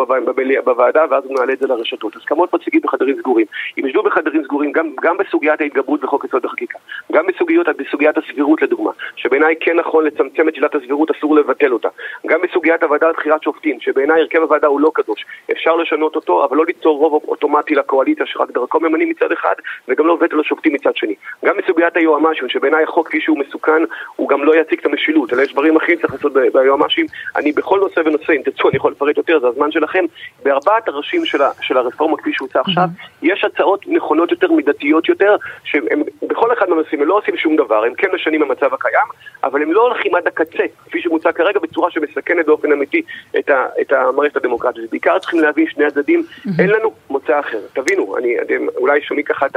בוועדה 0.64 1.04
ואז 1.11 1.25
הוא 1.25 1.35
מעלה 1.35 1.52
את 1.52 1.59
זה 1.59 1.66
לרשתות. 1.66 2.16
הסכמות 2.16 2.54
מציגים 2.54 2.77
בחדרים 2.82 3.16
סגורים. 3.18 3.47
אם 3.78 3.87
ישבו 3.87 4.02
בחדרים 4.02 4.44
סגורים, 4.44 4.73
גם, 4.73 4.90
גם 5.02 5.16
בסוגיית 5.16 5.61
ההתגברות 5.61 6.00
בחוק 6.00 6.25
יסוד 6.25 6.44
החקיקה, 6.44 6.78
גם 7.12 7.26
בסוגיות, 7.26 7.66
בסוגיית 7.68 8.18
הסבירות 8.18 8.62
לדוגמה, 8.62 8.90
שבעיניי 9.16 9.54
כן 9.61 9.76
נכון 9.76 10.04
לצמצם 10.04 10.49
את 10.49 10.54
שלילת 10.54 10.75
הסבירות, 10.75 11.11
אסור 11.11 11.37
לבטל 11.37 11.73
אותה. 11.73 11.88
גם 12.26 12.40
בסוגיית 12.42 12.82
הוועדה 12.82 13.08
לבחירת 13.08 13.42
שופטים, 13.42 13.80
שבעיניי 13.80 14.20
הרכב 14.20 14.38
הוועדה 14.38 14.66
הוא 14.66 14.80
לא 14.80 14.90
קדוש. 14.94 15.25
אפשר 15.52 15.76
לשנות 15.76 16.16
אותו, 16.16 16.44
אבל 16.44 16.56
לא 16.56 16.64
ליצור 16.66 16.99
רוב 16.99 17.23
אוטומטי 17.28 17.75
לקואליציה 17.75 18.26
שרק 18.26 18.50
דרכו 18.50 18.80
ממנים 18.80 19.08
מצד 19.08 19.32
אחד, 19.32 19.54
וגם 19.88 20.06
לא 20.06 20.18
וטו 20.20 20.37
לשופטים 20.37 20.73
מצד 20.73 20.97
שני. 20.97 21.14
גם 21.44 21.56
בסוגיית 21.56 21.97
היועמ"שים, 21.97 22.49
שבעיניי 22.49 22.82
החוק 22.85 23.08
כפי 23.08 23.20
שהוא 23.20 23.38
מסוכן, 23.38 23.82
הוא 24.16 24.28
גם 24.28 24.44
לא 24.44 24.56
יציג 24.56 24.78
את 24.78 24.87
המשילות, 24.87 25.32
אלא 25.32 25.42
יש 25.42 25.52
דברים 25.52 25.76
אחרים 25.76 25.99
שצריך 25.99 26.12
לעשות 26.12 26.32
ביועמ"שים. 26.32 27.06
אני 27.37 27.52
בכל 27.52 27.78
נושא 27.80 28.00
ונושא, 28.04 28.32
אם 28.32 28.42
תרצו, 28.44 28.68
אני 28.68 28.76
יכול 28.76 28.92
לפרט 28.92 29.16
יותר, 29.16 29.40
זה 29.40 29.49
הזמן 29.49 29.73
שלכם. 29.73 30.04
בארבעת 30.42 30.88
הראשים 30.88 31.25
של, 31.25 31.38
של 31.61 31.76
הרפורמה 31.76 32.16
כפי 32.16 32.30
שהוצע 32.32 32.58
עכשיו, 32.61 32.85
יש 33.23 33.45
הצעות 33.45 33.85
נכונות 33.88 34.31
יותר, 34.31 34.53
מידתיות 34.53 35.09
יותר, 35.09 35.37
שהם 35.65 36.03
בכל 36.29 36.53
אחד 36.53 36.69
מהנושאים, 36.69 37.03
הם 37.03 37.09
לא 37.09 37.19
עושים 37.19 37.37
שום 37.37 37.57
דבר, 37.57 37.85
הם 37.85 37.95
כן 37.95 38.09
משנים 38.15 38.43
המצב 38.43 38.75
הקיים, 38.75 39.07
אבל 39.45 39.62
הם 39.62 39.73
לא 39.73 39.83
הולכים 39.83 40.15
עד 40.15 40.27
הקצה, 40.27 40.65
כפי 40.87 41.00
שמוצע 41.03 41.33
כרגע, 41.33 41.61
בצורה 41.61 41.91
שמסכנת 41.91 42.47
באופן 42.47 42.73
אמיתי 42.73 43.03
את, 43.38 43.50
ה, 43.50 43.67
את 43.81 43.93
המערכת 43.93 44.37
הדמוקרטית. 44.37 44.91
בעיקר 44.91 45.19
צריכים 45.19 45.41
להבין 45.41 45.67
שני 45.71 45.85
הצדדים, 45.85 46.23
אין 46.59 46.71
לנו 46.71 46.93
מוצא 47.11 47.41
אחר. 47.41 47.59
תבינו, 47.73 48.17
אני, 48.17 48.41
אתם 48.43 48.67
אולי 48.77 49.00
שומעים 49.03 49.27
ככה 49.27 49.47
את, 49.47 49.57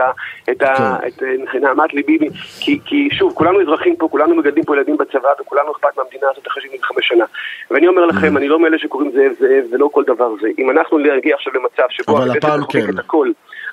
את, 0.52 0.64
כן. 0.64 0.84
את, 1.08 1.24
את 1.44 1.56
נעמת 1.62 1.94
ליבי, 1.94 2.18
כי, 2.60 2.80
כי 2.86 3.10
שוב, 3.12 3.34
כולנו 3.34 3.62
אזרחים 3.62 3.96
פה, 3.96 4.08
כולנו 4.12 4.36
מגדלים 4.36 4.64
פה 4.64 4.76
ילדים 4.76 4.98
בצבא, 4.98 5.30
וכולנו 5.42 5.72
אכפת 5.72 5.98
מהמדינה 5.98 6.28
הזאת 6.32 6.48
אחרי 6.48 6.64
75 6.64 7.08
שנה. 7.08 7.26
ואני 7.72 7.88
אומר 7.88 8.06
לכם, 8.06 8.38
אני 8.38 8.48
לא 8.48 8.60
מאלה 8.60 8.78
שקוראים 8.78 9.12
זאב 9.12 9.32
זאב, 9.40 9.64
ולא 9.72 9.90
כל 9.92 10.04
דבר 10.08 10.30
זה. 10.42 10.48
אם 10.60 10.72
אנחנו 10.72 10.98
נגיע 10.98 11.36
עכשיו 11.36 11.54
למצב 11.54 11.84
שבו 11.90 12.18
הכנסת 12.18 12.40
תחוקק 12.42 12.86
כן. 12.86 12.91
את 12.94 13.00
הכל, 13.00 13.28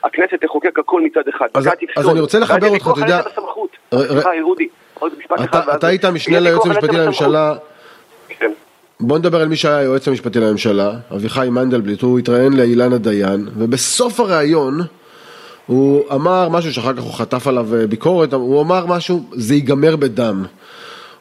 הכנסת 0.04 0.44
תחוקק 0.44 0.78
הכל 0.78 1.02
מצד 1.02 1.20
אחד, 1.36 1.46
אז, 1.54 1.68
אז 1.96 2.08
אני 2.08 2.20
רוצה 2.20 2.38
לחבר 2.38 2.68
אותך, 2.68 2.90
אתה 2.92 3.00
יודע... 3.00 3.20
סליחה, 4.08 4.30
רודי, 4.42 4.68
עוד 4.94 5.12
משפט 5.18 5.40
אחד. 5.40 5.68
אתה 5.74 5.86
היית 5.86 6.04
משנה 6.04 6.40
ליועץ 6.40 6.66
המשפטי 6.66 6.96
לממשלה. 6.96 7.54
כן. 8.28 8.52
בוא 9.00 9.18
נדבר 9.18 9.40
על 9.40 9.48
מי 9.48 9.56
שהיה 9.56 9.76
היועץ 9.76 10.08
המשפטי 10.08 10.40
לממשלה, 10.40 10.92
אביחי 11.14 11.48
מנדלבליט, 11.50 12.02
הוא 12.02 12.18
התראיין 12.18 12.52
לאילנה 12.52 12.98
דיין, 12.98 13.48
ובסוף 13.56 14.20
הראיון 14.20 14.80
הוא 15.66 16.04
אמר 16.12 16.48
משהו 16.48 16.72
שאחר 16.72 16.92
כך 16.94 17.02
הוא 17.02 17.12
חטף 17.12 17.46
עליו 17.46 17.66
ביקורת, 17.88 18.32
הוא 18.32 18.62
אמר 18.62 18.86
משהו, 18.86 19.24
זה 19.32 19.54
ייגמר 19.54 19.96
בדם. 19.96 20.44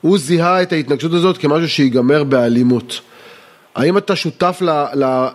הוא 0.01 0.17
זיהה 0.17 0.61
את 0.61 0.71
ההתנגשות 0.71 1.13
הזאת 1.13 1.37
כמשהו 1.37 1.69
שיגמר 1.69 2.23
באלימות. 2.23 3.01
האם 3.77 3.97
אתה 3.97 4.15
שותף 4.15 4.61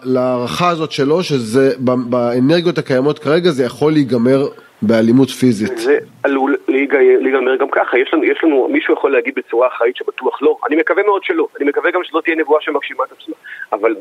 להערכה 0.05 0.69
הזאת 0.69 0.93
שלו, 0.93 1.23
שזה 1.23 1.73
באנרגיות 1.79 2.79
הקיימות 2.79 3.19
כרגע 3.19 3.51
זה 3.51 3.65
יכול 3.65 3.93
להיגמר 3.93 4.49
באלימות 4.83 5.31
פיזית? 5.31 5.79
זה 5.79 5.99
עלול 6.23 6.57
להיגמר 6.69 7.57
גם 7.57 7.67
ככה, 7.73 7.99
יש 7.99 8.11
לנו, 8.15 8.25
יש 8.25 8.39
לנו, 8.45 8.69
מישהו 8.73 8.95
יכול 8.95 9.13
להגיד 9.13 9.35
בצורה 9.37 9.69
אחראית 9.69 9.97
שבטוח 9.97 10.43
לא, 10.43 10.57
אני 10.69 10.77
מקווה 10.77 11.03
מאוד 11.03 11.25
שלא, 11.25 11.47
אני 11.61 11.69
מקווה 11.69 11.91
גם 11.91 12.01
שזאת 12.05 12.25
תהיה 12.25 12.37
נבואה 12.37 12.61
שמגשימה 12.63 13.05
את 13.05 13.13
עצמה, 13.13 13.35
אבל 13.73 13.95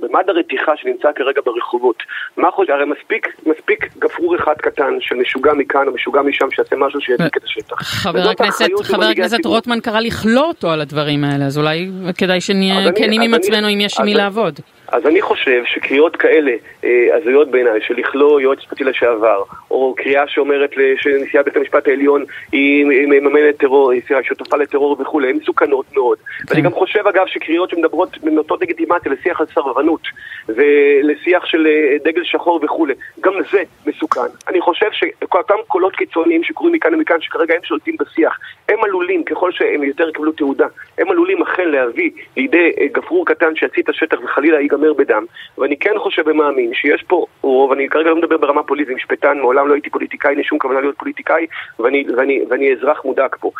במד 0.00 0.24
הרתיחה 0.28 0.72
שנמצא 0.76 1.08
כרגע 1.14 1.40
ברחובות, 1.44 2.02
מה 2.36 2.50
חושב, 2.50 2.72
הרי 2.72 2.84
מספיק, 2.84 3.26
מספיק 3.46 3.88
גפרור 3.98 4.36
אחד 4.36 4.54
קטן 4.54 4.92
של 5.00 5.14
משוגע 5.14 5.52
מכאן 5.52 5.88
או 5.88 5.92
משוגע 5.92 6.22
משם 6.22 6.50
שיעשה 6.50 6.76
משהו 6.76 7.00
שידליק 7.00 7.36
את 7.36 7.44
השטח. 7.44 7.82
חבר 7.82 8.28
הכנסת, 8.28 8.66
חבר 8.82 9.04
הכנסת 9.04 9.46
רוטמן 9.46 9.80
קרא 9.80 10.00
לכלוא 10.00 10.44
אותו 10.44 10.70
על 10.70 10.80
הדברים 10.80 11.24
האלה, 11.24 11.44
אז 11.44 11.58
אולי 11.58 11.90
כדאי 12.18 12.40
שנהיה 12.40 12.92
כנים 12.92 13.20
עם 13.20 13.34
עצמנו 13.34 13.68
אם 13.68 13.80
יש 13.80 14.00
עם 14.00 14.04
מי 14.04 14.14
לעבוד. 14.14 14.60
אז 14.92 15.06
אני 15.06 15.22
חושב 15.22 15.62
שקריאות 15.64 16.16
כאלה, 16.16 16.52
אה, 16.84 17.06
הזויות 17.16 17.50
בעיניי, 17.50 17.80
של 17.80 17.94
לכלוא 17.94 18.40
יועץ 18.40 18.58
משפטי 18.58 18.84
לשעבר, 18.84 19.42
או 19.70 19.94
קריאה 19.96 20.28
שאומרת 20.28 20.70
שנשיאת 20.96 21.44
בית 21.44 21.56
המשפט 21.56 21.88
העליון 21.88 22.24
היא 22.52 22.86
מממנת 22.86 23.56
טרור, 23.58 23.90
היא 23.90 24.02
שותפה 24.22 24.56
לטרור 24.56 24.96
וכולי, 25.00 25.30
הן 25.30 25.36
מסוכנות 25.36 25.86
מאוד. 25.94 26.18
כן. 26.18 26.44
ואני 26.48 26.62
גם 26.62 26.72
חושב 26.72 27.06
אגב 27.06 27.26
שקריאות 27.26 27.70
שמדברות 27.70 28.18
בנותות 28.18 28.62
לגיטימציה 28.62 29.12
לשיח 29.12 29.40
על 29.40 29.46
סרבנות 29.54 30.00
ולשיח 30.48 31.44
של 31.44 31.66
אה, 31.66 31.96
דגל 32.04 32.24
שחור 32.24 32.60
וכולי, 32.62 32.94
גם 33.20 33.32
זה 33.52 33.62
מסוכן. 33.86 34.20
אני 34.48 34.60
חושב 34.60 34.88
שאותם 34.92 35.54
קולות 35.66 35.96
קיצוניים 35.96 36.44
שקורים 36.44 36.74
מכאן 36.74 36.94
ומכאן, 36.94 37.20
שכרגע 37.20 37.54
הם 37.54 37.60
שולטים 37.64 37.96
בשיח, 38.00 38.38
הם 38.68 38.84
עלולים, 38.84 39.24
ככל 39.24 39.52
שהם 39.52 39.82
יותר 39.82 40.08
יקבלו 40.08 40.32
תעודה, 40.32 40.66
הם 40.98 41.10
עלולים 41.10 41.42
אכן 41.42 41.68
להביא 41.68 42.10
לידי 42.36 42.72
אה, 42.80 42.86
גפרור 42.92 43.26
קטן 43.26 43.56
שיצית 43.56 43.88
השטח 43.88 44.18
וחלילה 44.24 44.58
ייגמר 44.80 44.92
בדם. 44.92 45.24
ואני 45.58 45.76
כן 45.76 45.98
חושב 45.98 46.22
ומאמין 46.26 46.74
שיש 46.74 47.02
פה 47.02 47.26
רוב, 47.42 47.72
אני 47.72 47.88
כרגע 47.88 48.10
לא 48.10 48.16
מדבר 48.16 48.36
ברמה 48.36 48.62
פוליטית, 48.62 48.96
משפטן, 48.96 49.38
מעולם 49.38 49.68
לא 49.68 49.74
הייתי 49.74 49.90
פוליטיקאי, 49.90 50.34
אין 50.34 50.42
שום 50.42 50.58
כוונה 50.58 50.80
להיות 50.80 50.98
פוליטיקאי, 50.98 51.46
ואני, 51.78 52.04
ואני, 52.16 52.40
ואני 52.48 52.72
אזרח 52.72 53.04
מודאג 53.04 53.34
פה. 53.40 53.50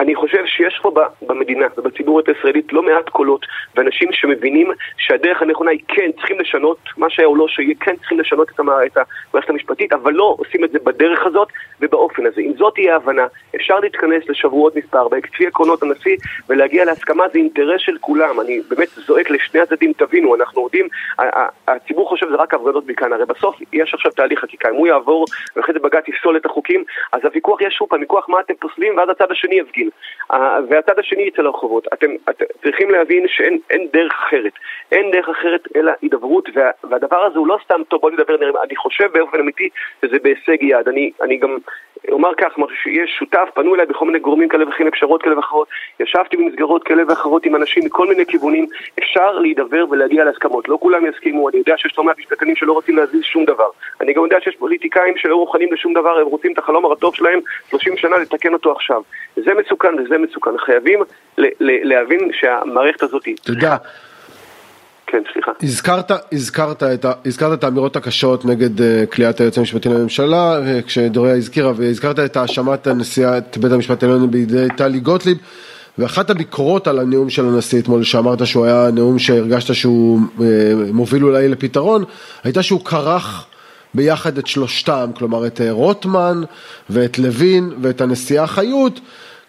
אני 0.00 0.14
חושב 0.14 0.46
שיש 0.46 0.78
פה 0.82 0.92
במדינה 1.22 1.66
ובציבוריות 1.76 2.28
הישראלית 2.28 2.72
לא 2.72 2.82
מעט 2.82 3.08
קולות 3.08 3.46
ואנשים 3.76 4.08
שמבינים 4.12 4.70
שהדרך 4.96 5.42
הנכונה 5.42 5.70
היא 5.70 5.80
כן, 5.88 6.10
צריכים 6.16 6.40
לשנות, 6.40 6.78
מה 6.96 7.10
שהיה 7.10 7.28
או 7.28 7.36
לא 7.36 7.48
שיהיה, 7.48 7.74
כן 7.80 7.96
צריכים 7.96 8.20
לשנות 8.20 8.50
את 8.50 8.60
המערכת 8.60 9.00
המשפטית, 9.48 9.92
אבל 9.92 10.12
לא 10.12 10.36
עושים 10.38 10.64
את 10.64 10.70
זה 10.70 10.78
בדרך 10.84 11.26
הזאת 11.26 11.48
ובאופן 11.80 12.26
הזה. 12.26 12.40
אם 12.40 12.52
זאת 12.58 12.74
תהיה 12.74 12.92
ההבנה, 12.92 13.26
אפשר 13.56 13.80
להתכנס 13.80 14.28
לשבועות 14.28 14.76
מספר, 14.76 15.06
כפי 15.22 15.46
עקרונות 15.46 15.82
הנשיא, 15.82 16.16
ולהגיע 16.48 16.84
להסכמה 16.84 17.24
זה 17.32 17.38
אינטרס 17.38 17.80
של 17.80 17.96
כולם. 18.00 18.40
אני 18.40 18.60
באמת 18.68 18.88
זועק 18.88 19.30
לשני 19.30 19.60
הצדדים, 19.60 19.92
תבינו, 19.92 20.34
אנחנו 20.34 20.62
עובדים, 20.70 20.88
הציבור 21.68 22.08
חושב 22.08 22.26
שזה 22.26 22.36
רק 22.36 22.54
הפגנות 22.54 22.86
מכאן, 22.86 23.12
הרי 23.12 23.24
בסוף 23.26 23.56
יש 23.72 23.94
עכשיו 23.94 24.12
תהליך 24.12 24.40
חקיקה, 24.40 24.70
אם 24.70 24.74
הוא 24.74 24.86
יעבור 24.86 25.24
ואחרי 25.56 25.74
זה 25.74 25.80
בג"ץ 25.80 26.08
יפסול 26.08 26.36
את 26.36 26.46
החוקים, 26.46 26.84
אז 27.12 27.20
הוויכוח 27.24 27.60
יהיה 27.60 27.70
שוב 27.70 27.88
פעם, 27.88 28.00
ויכוח 28.00 28.28
מה 28.28 28.40
אתם 28.40 28.54
פוסלים, 28.54 28.96
ואז 28.96 29.08
הצד 29.08 29.30
השני 29.30 29.54
יפגין. 29.54 29.90
והצד 30.68 30.98
השני 30.98 31.22
יצא 31.22 31.42
לרחובות. 31.42 31.86
אתם, 31.92 32.10
אתם 32.30 32.44
צריכים 32.62 32.90
להבין 32.90 33.24
שאין 33.28 33.86
דרך 33.92 34.12
אחרת. 34.26 34.52
אין 34.92 35.10
דרך 35.10 35.28
אחרת 35.28 35.68
אלא 35.76 35.92
הידברות, 36.02 36.48
וה, 36.54 36.70
והדבר 36.84 37.24
הזה 37.24 37.38
הוא 37.38 37.46
לא 37.46 37.58
סתם, 37.64 37.80
טוב 37.88 38.00
בוא 38.00 38.10
נדבר, 38.10 38.34
אני 38.64 38.76
חושב 38.76 39.08
באופן 39.12 39.38
אמיתי 39.40 39.68
שזה 40.04 40.16
בהישג 40.22 40.62
יד. 40.62 40.88
אני, 40.88 41.10
אני 41.22 41.36
גם 41.36 41.58
אומר 42.10 42.30
כך, 42.36 42.52
שיש 42.82 43.10
שותף, 43.18 43.48
פנו 43.54 43.74
אליי 43.74 43.86
בכל 43.86 44.06
מיני 44.06 44.18
גורמים 44.18 44.48
כאלה 44.48 44.68
וכן 44.68 44.86
אפשרות 44.86 45.22
כאלה 45.22 45.36
ואחרות, 45.36 45.68
ישבתי 46.00 46.36
במסגרות 46.36 46.84
כאלה 46.84 47.02
ואחרות 47.08 47.46
עם 47.46 47.56
אנשים 47.56 47.84
מכל 47.84 48.08
מיני 48.08 48.26
כיוונים, 48.26 48.66
אפשר 48.98 49.38
להידבר 49.38 49.84
ולהגיע 49.90 50.24
להסכמות. 50.24 50.68
לא 50.68 50.78
כולם 50.80 51.06
יסכימו, 51.06 51.48
אני 51.48 51.58
יודע 51.58 51.74
שיש 51.76 51.98
לא 51.98 52.04
מעט 52.04 52.18
משפטנים 52.18 52.56
שלא 52.56 52.72
רוצים 52.72 52.96
להזיז 52.96 53.22
שום 53.22 53.44
דבר. 53.44 53.68
אני 54.00 54.12
גם 54.12 54.22
יודע 54.22 54.36
שיש 54.40 54.56
פוליטיקאים 54.56 55.14
שלא 55.16 55.38
מוכנים 55.38 55.72
לשום 55.72 55.94
דבר, 55.94 56.18
הם 56.18 56.26
רוצים 56.26 56.52
את 56.52 56.58
החלום 56.58 56.84
הרטוב 56.84 57.14
שלהם 57.14 57.40
30 57.70 57.96
שנה 57.96 58.18
לתקן 58.18 58.52
אותו 58.52 58.72
עכשיו. 58.72 59.02
זה 59.36 59.54
מסוכן 59.54 59.94
וזה 59.98 60.18
מסוכן. 60.18 60.58
חייבים 60.58 61.00
להבין 61.58 62.30
שהמערכת 62.32 63.02
הזאת... 63.02 63.28
תודה. 63.44 63.76
כן, 65.10 65.22
סליחה. 65.32 65.50
הזכרת, 65.62 66.10
הזכרת, 66.32 66.82
את, 66.82 67.06
הזכרת 67.26 67.58
את 67.58 67.64
האמירות 67.64 67.96
הקשות 67.96 68.44
נגד 68.44 68.78
uh, 68.78 68.82
כליאת 69.12 69.40
היועץ 69.40 69.58
המשפטי 69.58 69.88
לממשלה, 69.88 70.58
כשדוריה 70.86 71.34
הזכירה, 71.34 71.72
והזכרת 71.76 72.18
את 72.18 72.36
האשמת 72.36 72.86
הנשיאת 72.86 73.58
בית 73.58 73.72
המשפט 73.72 74.02
העליון 74.02 74.30
בידי 74.30 74.66
טלי 74.76 75.00
גוטליב, 75.00 75.38
ואחת 75.98 76.30
הביקורות 76.30 76.86
על 76.86 76.98
הנאום 76.98 77.30
של 77.30 77.44
הנשיא 77.44 77.80
אתמול, 77.80 78.02
שאמרת 78.02 78.46
שהוא 78.46 78.64
היה 78.64 78.90
נאום 78.92 79.18
שהרגשת 79.18 79.74
שהוא 79.74 80.20
אה, 80.40 80.46
מוביל 80.92 81.24
אולי 81.24 81.48
לפתרון, 81.48 82.04
הייתה 82.44 82.62
שהוא 82.62 82.84
כרך 82.84 83.46
ביחד 83.94 84.38
את 84.38 84.46
שלושתם, 84.46 85.10
כלומר 85.14 85.46
את 85.46 85.60
אה, 85.60 85.70
רוטמן 85.70 86.42
ואת 86.90 87.18
לוין 87.18 87.70
ואת 87.82 88.00
הנשיאה 88.00 88.46
חיות, 88.46 89.00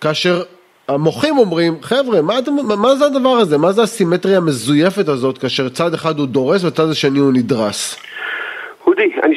כאשר 0.01 0.43
המוחים 0.87 1.37
אומרים, 1.37 1.77
חבר'ה, 1.81 2.21
מה, 2.21 2.39
מה 2.77 2.95
זה 2.95 3.05
הדבר 3.05 3.29
הזה? 3.29 3.57
מה 3.57 3.71
זה 3.71 3.83
הסימטריה 3.83 4.37
המזויפת 4.37 5.07
הזאת, 5.07 5.37
כאשר 5.37 5.69
צד 5.69 5.93
אחד 5.93 6.19
הוא 6.19 6.27
דורס 6.27 6.63
וצד 6.63 6.89
השני 6.89 7.19
הוא 7.19 7.33
נדרס? 7.33 7.95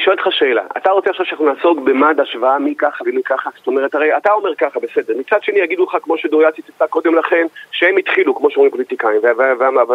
שואל 0.05 0.17
אותך 0.17 0.27
שאלה. 0.31 0.63
אתה 0.77 0.91
רוצה 0.91 1.09
עכשיו 1.09 1.25
שאנחנו 1.25 1.53
נעסוק 1.53 1.79
במד 1.79 2.19
השוואה 2.19 2.59
מי 2.59 2.75
ככה 2.75 3.03
ומי 3.07 3.23
ככה? 3.23 3.49
זאת 3.57 3.67
אומרת, 3.67 3.95
הרי 3.95 4.17
אתה 4.17 4.31
אומר 4.31 4.55
ככה, 4.55 4.79
בסדר. 4.79 5.13
מצד 5.19 5.43
שני 5.43 5.59
יגידו 5.59 5.83
לך, 5.83 5.97
כמו 6.01 6.17
שדוריאצי 6.17 6.61
ציטטה 6.61 6.87
קודם 6.87 7.15
לכן, 7.15 7.45
שהם 7.71 7.97
התחילו, 7.97 8.35
כמו 8.35 8.49
שאומרים 8.49 8.71
פוליטיקאים, 8.71 9.21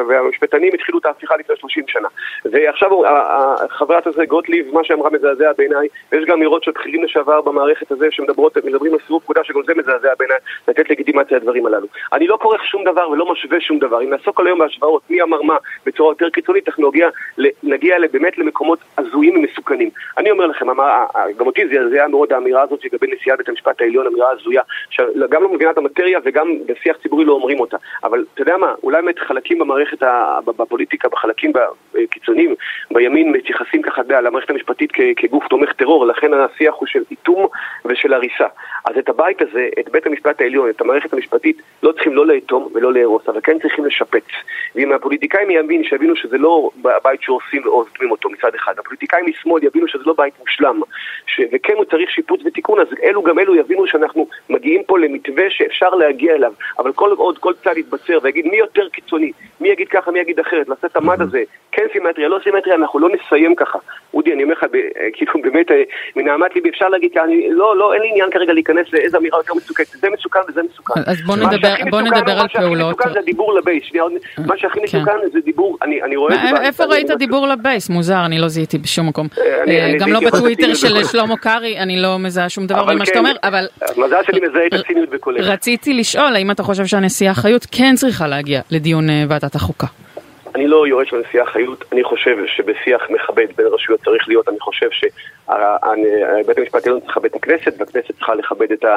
והמשפטנים 0.09 0.73
התחילו 0.75 0.99
את 0.99 1.07
ההפיכה 1.07 1.37
לפני 1.37 1.57
30 1.57 1.85
שנה. 1.89 2.09
ועכשיו 2.45 2.91
חברת 3.69 4.07
הזה 4.07 4.25
גוטליב, 4.25 4.75
מה 4.75 4.85
שאמרה 4.85 5.11
מזעזע 5.11 5.53
בעיניי, 5.59 5.89
ויש 6.13 6.25
גם 6.25 6.37
אמירות 6.37 6.65
של 6.65 6.71
בכירים 6.71 7.05
לשעבר 7.05 7.41
במערכת 7.41 7.91
הזה, 7.91 8.07
שמדברים 8.11 8.93
על 8.93 8.99
סירוב 9.07 9.23
פקודה, 9.23 9.45
שגם 9.45 9.61
זה 9.67 9.75
מזעזע 9.75 10.09
בעיניי, 10.19 10.39
לתת 10.69 10.91
לגיטימציה 10.91 11.37
לדברים 11.37 11.67
הללו. 11.67 11.87
אני 12.13 12.27
לא 12.27 12.39
כורך 12.41 12.65
שום 12.65 12.85
דבר 12.85 13.11
ולא 13.11 13.33
משווה 13.33 13.61
שום 13.61 13.79
דבר. 13.79 14.03
אם 14.03 14.11
נעסוק 14.11 14.41
היום 14.41 14.59
בהשוואות, 14.59 15.03
מי 15.11 15.23
אמר 15.23 15.43
מה, 15.43 15.57
בצורה 15.87 16.13
יותר 16.13 16.31
קיצונית, 16.31 16.69
אנחנו 16.69 16.91
נגיע, 17.63 17.97
באמת 18.13 18.39
למקומות 18.39 18.79
הזויים 18.99 19.43
מסוכנים. 19.43 19.91
אני 20.19 20.31
אומר 20.31 20.47
לכם, 20.47 20.67
גם 21.37 21.47
אותי 21.47 21.63
זעזעה 21.69 22.09
מאוד 22.09 22.33
האמירה 22.33 22.63
הזאת 22.63 22.85
לגבי 22.85 23.07
נשיאת 23.07 23.39
בית 23.39 23.49
המשפט 23.49 23.81
העליון, 23.81 24.07
אמירה 24.07 24.31
הזויה, 24.31 24.63
שגם 24.91 25.43
לא 25.43 25.53
מבינה 25.53 25.71
את 25.71 25.79
המטריה 25.79 26.19
וגם 26.25 26.59
בשיח 26.67 26.97
ציבורי 27.03 27.25
לא 27.25 27.33
אומרים 27.33 27.61
אותה. 27.61 27.77
אבל 28.05 28.25
אתה 28.35 28.43
יודע 28.43 28.57
מה, 28.57 28.75
אולי 28.83 29.03
באמת 29.03 29.19
חלקים 29.19 29.59
במערכת, 29.59 30.03
בפוליטיקה, 30.45 31.09
בחלקים 31.09 31.53
קיצוניים, 32.11 32.55
בימין 32.91 33.33
מתייחסים 33.33 33.83
ככה 33.83 34.03
למערכת 34.09 34.51
המשפטית 34.51 34.91
כגוף 35.17 35.49
תומך 35.49 35.73
טרור, 35.73 36.07
לכן 36.07 36.35
השיח 36.35 36.75
הוא 36.75 36.87
של 36.87 37.03
איטום 37.11 37.47
ושל 37.85 38.13
הריסה. 38.13 38.47
אז 38.85 38.99
את 38.99 39.09
הבית 39.09 39.43
הזה, 39.43 39.69
את 39.81 39.89
בית 39.89 40.07
המשפט 40.07 40.41
העליון, 40.41 40.71
את 40.71 40.81
המערכת 40.81 41.13
המשפטית, 41.13 41.63
לא 41.83 41.93
צריכים 41.93 42.15
לא 42.15 42.27
לאטום 42.27 42.69
ולא 42.75 42.93
להרוס, 42.93 43.29
אבל 43.29 43.41
כן 43.41 43.59
צריכים 43.59 43.85
לשפץ. 43.85 44.25
ואם 44.75 44.93
הפוליטיקאים 44.93 45.49
מימין 45.49 45.85
שיבינו 45.85 46.17
שזה 46.17 46.39
לא 46.39 46.71
בית 47.05 47.23
שהורסים 47.23 47.67
או 47.67 47.85
אותו 48.11 48.31
מצד 48.31 48.55
אחד, 48.55 48.79
הפוליטיקאים 48.79 49.27
משמאל 49.27 49.65
יבינו 49.65 49.89
שזה 49.91 50.03
לא 50.07 50.15
בית 50.19 50.35
מושלם, 50.41 50.81
ש... 51.27 51.41
וכן 51.53 51.73
הוא 51.77 51.85
צריך 51.85 52.11
שיפוץ 52.11 52.41
ותיקון, 52.45 52.81
אז 52.81 52.87
אלו 53.03 53.23
גם 53.23 53.39
אלו 53.39 53.55
יבינו 53.55 53.87
שאנחנו 53.87 54.27
מגיעים 54.49 54.83
פה 54.87 54.99
למתווה 54.99 55.45
שאפשר 55.51 55.91
להגיע 55.91 56.35
אליו, 56.35 56.53
אבל 56.79 56.93
כל 56.93 57.11
עוד 57.17 57.39
כל 57.39 57.53
צד 57.65 57.77
יתבצר 57.77 58.19
ויגיד 58.23 58.47
מי 58.47 58.57
יותר 58.57 58.89
קיצוני, 58.89 59.33
מי 59.61 59.69
יגיד 59.69 59.89
ככה, 59.89 60.11
מי 60.11 60.19
יגיד 60.19 60.41
אחרת, 60.41 60.69
לעשות 60.69 60.85
את 60.85 60.97
המד 60.97 61.23
הזה, 61.23 61.43
כן 61.73 61.83
סימטריה, 61.93 62.29
לא 62.29 62.39
סימטריה, 62.45 62.75
אנחנו 62.75 62.99
לא 62.99 63.09
נסיים 63.09 63.55
ככה. 63.55 63.79
אודי, 64.15 64.33
אני 64.33 64.43
אומר 64.43 64.55
לך, 64.55 64.65
כאילו 65.13 65.33
באמת, 65.43 65.71
אה, 65.71 65.83
מנהמת 66.17 66.55
ליבי 66.55 66.69
אפשר 66.71 66.89
להגיד, 66.89 67.19
אני, 67.19 67.49
לא, 67.51 67.77
לא, 67.77 67.95
אין 67.95 68.03
לי 68.03 68.09
עניין 68.09 68.31
כרגע 68.31 68.53
להיכנס 68.53 68.87
לאיזה 68.93 69.19
אמירה 69.19 69.39
יותר 69.39 69.55
מסוכנת, 69.55 69.87
זה 69.87 70.11
מסוכן 70.11 70.41
וזה 70.49 70.63
מסוכן. 70.63 71.01
אז 71.07 71.21
בוא 71.27 71.37
נדבר, 71.37 71.75
בוא 71.91 72.01
נדבר 72.01 72.33
על 72.41 72.49
פעולות. 72.49 72.61
מה 72.61 72.65
שהכי 72.65 72.89
מסוכן 72.89 73.13
זה 73.13 73.19
הדיבור 73.19 73.55
לבייס, 73.55 73.85
שנייה, 73.85 74.05
מה 74.47 74.57
שהכי 74.57 74.79
כן. 74.79 74.85
מסוכן 74.85 75.17
זה 75.33 75.41
דיבור, 75.41 75.79
אני, 75.83 76.03
אני 76.03 76.17
רואה 76.17 76.35
את 76.35 76.41
זה. 76.41 76.63
איפה 76.63 76.85
ראית 76.85 77.11
דיבור 77.11 77.49
לבייס? 77.49 77.91
מוזר, 77.91 78.25
אני 78.27 78.39
לא 78.39 78.49
זיהיתי 78.49 78.79
בשום 78.79 79.09
מקום. 79.09 79.27
אה, 79.39 79.80
גם 79.99 80.13
לא 80.13 80.21
בטוויטר 80.21 80.75
של 80.75 81.05
שלמה 81.05 81.37
קרעי, 81.37 81.79
אני 81.79 82.03
לא 82.03 82.19
מזהה 82.19 82.49
שום 82.49 82.67
דבר 82.67 82.95
ממה 82.95 83.07
שאתה 83.07 83.15
כן, 83.15 83.19
אומר, 83.19 83.33
אבל... 83.43 83.67
מזל 83.97 84.17
שאני 84.27 84.41
מזהה 84.41 84.67
את 84.67 84.73
הציניות 84.73 85.11
בקולך. 85.11 85.47
רציתי 85.47 85.95
לשאול, 85.95 86.37
האם 86.37 86.51
אתה 86.51 86.63
חושב 86.63 86.87
שהנשיאה 86.87 87.35
חיות 87.35 87.67
כן 87.71 87.95
צריכה 87.97 88.27
להגיע 88.27 88.61
לדיון 88.71 89.11
אה, 89.11 89.25
ועדת 89.29 89.55
החוקה? 89.55 89.87
אני 90.55 90.67
לא 90.67 90.87
יועץ 90.87 91.09
של 91.09 91.17
הנשיאה 91.17 91.47
חיות, 91.47 91.85
אני 91.93 92.05
חושב 92.05 92.37
שבשיח 92.47 93.11
מכבד 93.11 93.47
בין 93.57 93.67
רשויות 93.67 94.01
צריך 94.05 94.29
להיות, 94.29 94.49
אני 94.49 94.61
חושב 94.61 94.89
שבית 94.91 96.59
המשפט 96.59 96.87
העליון 96.87 97.01
צריך 97.01 97.11
לכבד 97.11 97.25
את 97.25 97.37
הכנסת 97.37 97.75
והכנסת 97.79 98.11
צריכה 98.17 98.35
לכבד 98.35 98.73
את, 98.73 98.85
ה, 98.85 98.97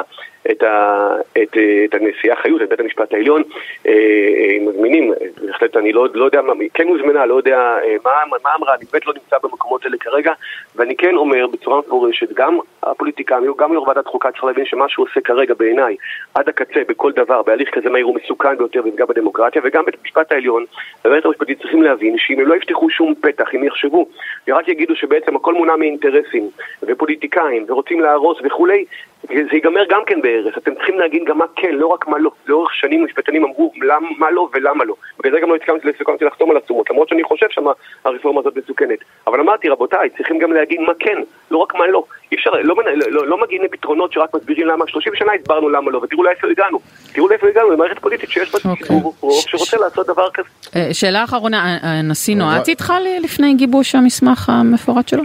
את, 0.50 0.62
ה, 0.62 1.08
את, 1.42 1.56
את 1.84 1.94
הנשיאה 1.94 2.36
חיות, 2.36 2.62
את 2.62 2.68
בית 2.68 2.80
המשפט 2.80 3.14
העליון. 3.14 3.42
אה, 3.86 3.92
אה, 3.92 4.66
מזמינים, 4.66 5.12
בהחלט 5.46 5.76
אני 5.76 5.92
לא, 5.92 6.08
לא 6.14 6.24
יודע, 6.24 6.42
מה, 6.42 6.52
כן 6.74 6.88
הוזמנה, 6.88 7.26
לא 7.26 7.34
יודע 7.34 7.58
אה, 7.58 7.96
מה, 8.04 8.36
מה 8.44 8.50
אמרה, 8.58 8.74
אני 8.74 8.84
באמת 8.92 9.06
לא 9.06 9.12
נמצא 9.14 9.36
במקומות 9.42 9.84
האלה 9.84 9.96
כרגע, 10.00 10.32
ואני 10.76 10.96
כן 10.96 11.14
אומר 11.16 11.46
בצורה 11.46 11.78
מפורשת, 11.78 12.32
גם 12.32 12.58
הפוליטיקאים, 12.82 13.52
גם 13.58 13.72
יו"ר 13.72 13.88
ועדת 13.88 14.06
חוקה 14.06 14.30
צריך 14.30 14.44
להבין 14.44 14.66
שמה 14.66 14.88
שהוא 14.88 15.06
עושה 15.06 15.20
כרגע 15.20 15.54
בעיניי, 15.54 15.96
עד 16.34 16.48
הקצה, 16.48 16.80
בכל 16.88 17.12
דבר, 17.12 17.42
בהליך 17.42 17.70
כזה 17.74 17.90
מהיר 17.90 18.06
הוא 18.06 18.16
מסוכן 18.22 18.58
ביותר 18.58 18.80
ויפגע 18.84 19.04
בדמוקרטיה, 19.06 19.62
וגם 19.64 19.84
בית 19.84 19.94
המשפט 20.00 20.32
העליון, 20.32 20.64
ובית 21.04 21.24
המשפטית 21.44 21.62
צריכים 21.62 21.82
להבין 21.82 22.18
שאם 22.18 22.40
הם 22.40 22.46
לא 22.46 22.54
יפתחו 22.54 22.90
שום 22.90 23.14
פתח, 23.20 23.48
אם 23.54 23.64
יחשבו, 23.64 24.06
ורק 24.48 24.68
יגידו 24.68 24.96
שבעצם 24.96 25.36
הכל 25.36 25.54
מונע 25.54 25.76
מאינטרסים 25.76 26.50
ופוליטיקאים 26.82 27.64
ורוצים 27.68 28.00
להרוס 28.00 28.38
וכולי, 28.44 28.84
זה 29.28 29.52
ייגמר 29.52 29.84
גם 29.90 30.00
כן 30.06 30.22
בהרס. 30.22 30.54
אתם 30.58 30.74
צריכים 30.74 30.98
להגיד 30.98 31.22
גם 31.26 31.38
מה 31.38 31.44
כן, 31.56 31.74
לא 31.74 31.86
רק 31.86 32.08
מה 32.08 32.18
לא. 32.18 32.30
לאורך 32.46 32.74
שנים 32.74 33.04
משפטנים 33.04 33.44
אמרו 33.44 33.72
למ, 33.82 34.04
מה 34.18 34.30
לא 34.30 34.48
ולמה 34.54 34.84
לא. 34.84 34.94
בגלל 35.18 35.32
זה 35.32 35.40
גם 35.40 35.48
לא 35.50 35.56
הסכמתי 35.90 36.24
לחתום 36.24 36.50
על 36.50 36.56
עצומות, 36.56 36.90
למרות 36.90 37.08
שאני 37.08 37.24
חושב 37.24 37.46
שהרפורמה 37.50 38.40
הזאת 38.40 38.56
מסוכנת. 38.56 38.98
אבל 39.26 39.40
אמרתי, 39.40 39.68
רבותיי, 39.68 40.10
צריכים 40.16 40.38
גם 40.38 40.52
להגיד 40.52 40.80
מה 40.80 40.92
כן, 40.98 41.18
לא 41.50 41.58
רק 41.58 41.74
מה 41.74 41.86
לא. 41.86 42.04
אי 42.32 42.36
אפשר, 42.36 42.50
לא, 42.50 42.76
לא, 42.76 43.10
לא, 43.10 43.26
לא 43.26 43.40
מגיעים 43.40 43.62
לפתרונות 43.62 44.12
שרק 44.12 44.34
מסבירים 44.34 44.66
למה, 44.66 44.84
30 44.88 45.14
שנה 45.14 45.32
הסברנו 45.32 45.68
למה 45.68 45.90
לא, 45.90 45.98
ותראו 45.98 46.22
לאיפה 46.22 46.46
הגענו. 46.50 46.78
תראו 47.12 47.28
לאיפה 47.28 47.48
הגענו, 47.48 47.70
למערכת 47.70 47.98
פוליטית 47.98 48.30
שיש 48.30 48.52
בה 48.52 48.58
ציבור 48.60 49.12
okay. 49.12 49.16
רוב 49.20 49.44
שרוצה 49.46 49.76
לעשות 49.76 50.06
דבר 50.06 50.30
כזה. 50.30 50.48
אה, 50.76 50.94
שאלה 50.94 51.24
אחרונה, 51.24 51.33
הנשיא 51.82 52.36
נועץ 52.36 52.68
איתך 52.68 52.92
לפני 53.22 53.54
גיבוש 53.54 53.94
המסמך 53.94 54.48
המפורט 54.48 55.08
שלו? 55.08 55.22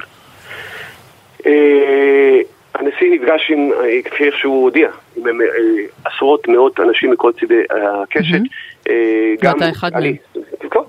אה, 1.46 2.40
הנשיא 2.76 3.12
נפגש 3.12 3.52
עם, 3.52 3.72
אה, 3.84 4.02
כפי 4.06 4.24
שהוא 4.40 4.64
הודיע, 4.64 4.90
עם 5.16 5.40
עשרות 6.06 6.48
מאות 6.48 6.80
אנשים 6.80 7.12
מכל 7.12 7.32
צידי 7.40 7.62
הקשת. 8.02 8.40
ואתה 9.42 9.70
אחד 9.70 9.92
מהם. 9.94 10.16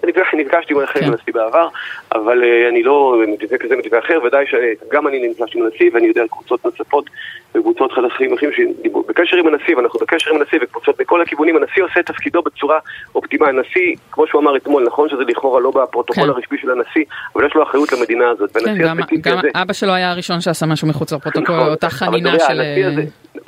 נפגשתי 0.05 0.75
עם 0.75 0.87
כן. 0.87 1.05
הנשיא 1.05 1.33
בעבר, 1.35 1.69
אבל 2.15 2.45
אני 2.69 2.83
לא 2.83 3.17
מתווה 3.29 3.59
כזה 3.59 3.77
מתווה 3.77 3.99
אחר, 3.99 4.19
ודאי 4.25 4.45
שגם 4.47 5.09
אני 5.09 5.29
נפגשתי 5.29 5.59
עם 5.59 5.65
הנשיא 5.65 5.91
ואני 5.95 6.07
יודע 6.07 6.21
על 6.21 6.29
קבוצות 6.29 6.65
נוספות 6.65 7.11
וקבוצות 7.55 7.93
חדשים 7.93 8.35
אחרים 8.35 8.51
שדיברו 8.53 9.03
בקשר 9.09 9.37
עם 9.37 9.47
הנשיא, 9.47 9.77
ואנחנו 9.77 10.01
בקשר 10.01 10.31
עם 10.31 10.37
הנשיא 10.37 10.59
וקבוצות 10.63 11.01
מכל 11.01 11.23
הכיוונים, 11.23 11.57
הנשיא 11.57 11.83
עושה 11.83 12.01
את 12.01 12.07
תפקידו 12.07 12.43
בצורה 12.43 12.79
אופטימלית. 13.15 13.41
הנשיא, 13.55 13.97
כמו 14.13 14.27
שהוא 14.27 14.41
אמר 14.41 14.57
אתמול, 14.57 14.87
נכון 14.87 15.09
שזה 15.09 15.23
לכאורה 15.29 15.61
לא 15.61 15.71
בפרוטוקול 15.71 16.25
כן. 16.25 16.31
הרשמי 16.31 16.59
של 16.59 16.71
הנשיא, 16.71 17.05
אבל 17.37 17.47
יש 17.47 17.55
לו 17.55 17.63
אחריות 17.63 17.93
למדינה 17.93 18.29
הזאת. 18.29 18.57
כן, 18.57 18.79
גם, 18.79 18.99
גם. 19.21 19.39
אבא 19.55 19.73
שלו 19.73 19.93
היה 19.93 20.11
הראשון 20.11 20.41
שעשה 20.41 20.67
משהו 20.67 20.89
מחוץ 20.89 21.13
לפרוטוקול, 21.13 21.57
נכון, 21.57 21.69
אותה 21.69 21.91
חנינה 21.91 22.39
של... 22.39 22.61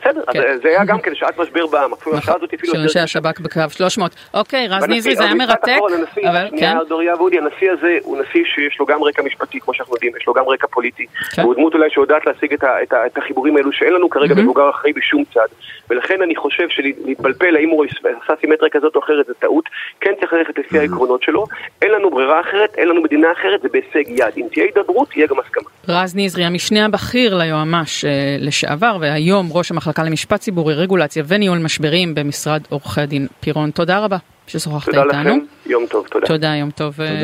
בסדר, 0.02 0.22
כן. 0.32 0.58
זה 0.62 0.68
היה 0.68 0.84
גם 0.84 1.00
כן 1.00 1.14
שעת 1.14 1.38
משבר 1.38 1.66
בעם, 1.66 1.92
אפילו 1.92 2.16
השעה 2.16 2.34
הזאת 2.36 2.54
אפילו... 2.54 2.72
של 2.72 2.80
אנשי 2.80 2.98
השב"כ 2.98 3.40
בקו 3.40 3.60
300. 3.70 4.14
אוקיי, 4.34 4.68
רז 4.68 4.84
ניזרי, 4.84 5.16
זה 5.16 5.24
היה 5.24 5.34
מרתק, 5.34 5.78
אבל 6.28 6.48
כן. 6.58 6.76
דוריה 6.88 7.14
ואודי, 7.14 7.38
הנשיא 7.38 7.70
הזה 7.70 7.98
הוא 8.02 8.18
נשיא 8.18 8.44
שיש 8.54 8.80
לו 8.80 8.86
גם 8.86 9.02
רקע 9.02 9.22
משפטי, 9.22 9.60
כמו 9.60 9.74
שאנחנו 9.74 9.94
יודעים, 9.94 10.12
יש 10.20 10.26
לו 10.26 10.32
גם 10.32 10.44
רקע 10.48 10.66
פוליטי. 10.66 11.06
כן. 11.34 11.42
והוא 11.42 11.54
דמות 11.54 11.74
אולי 11.74 11.90
שיודעת 11.90 12.26
להשיג 12.26 12.54
את 12.54 13.18
החיבורים 13.18 13.56
האלו 13.56 13.72
שאין 13.72 13.92
לנו 13.92 14.10
כרגע 14.10 14.34
מבוגר 14.34 14.70
אחראי 14.70 14.92
בשום 14.92 15.24
צד. 15.34 15.46
ולכן 15.90 16.22
אני 16.22 16.36
חושב 16.36 16.68
שלהתפלפל 16.68 17.56
האם 17.56 17.68
הוא 17.68 17.84
עשה 18.24 18.32
סימטריה 18.40 18.70
כזאת 18.70 18.96
או 18.96 19.00
אחרת 19.00 19.26
זה 19.26 19.34
טעות. 19.34 19.64
כן 20.00 20.10
צריך 20.20 20.32
ללכת 20.32 20.58
לפי 20.58 20.78
העקרונות 20.78 21.22
שלו. 21.22 21.44
אין 21.82 21.90
לנו 21.90 22.10
ברירה 22.10 22.40
אחרת, 22.40 22.74
אין 22.78 22.88
לנו 22.88 23.02
מדינה 23.02 23.28
אחרת, 23.32 23.62
זה 23.62 23.68
בהישג 23.72 24.10
יד. 24.10 24.34
אם 24.36 24.46
תהיה 24.52 24.64
הידברות, 24.64 25.08
תהיה 25.10 25.26
גם 25.26 25.36
הסכמה. 25.40 25.70
רז 25.88 26.16
נזרי, 26.16 26.44
המשנה 26.44 26.84
הבכיר 26.84 27.34
ליועמ"ש 27.34 28.04
אה, 28.04 28.10
לשעבר, 28.38 28.96
והיום 29.00 29.48
ראש 29.52 29.70
המחלקה 29.70 29.91
למשפט 29.98 30.40
ציבורי, 30.40 30.74
רגולציה 30.74 31.22
וניהול 31.26 31.58
משברים 31.58 32.14
במשרד 32.14 32.62
עורכי 32.68 33.00
הדין 33.00 33.26
פירון. 33.40 33.70
תודה 33.70 33.98
רבה 33.98 34.16
ששוחחת 34.46 34.88
איתנו. 34.88 35.02
תודה 35.04 35.20
לכם, 35.20 35.38
יום 35.66 35.86
טוב, 35.90 36.06
תודה. 36.10 36.26
תודה, 36.26 36.46
יום 36.48 36.70
טוב. 36.70 36.96
תודה. 36.96 37.22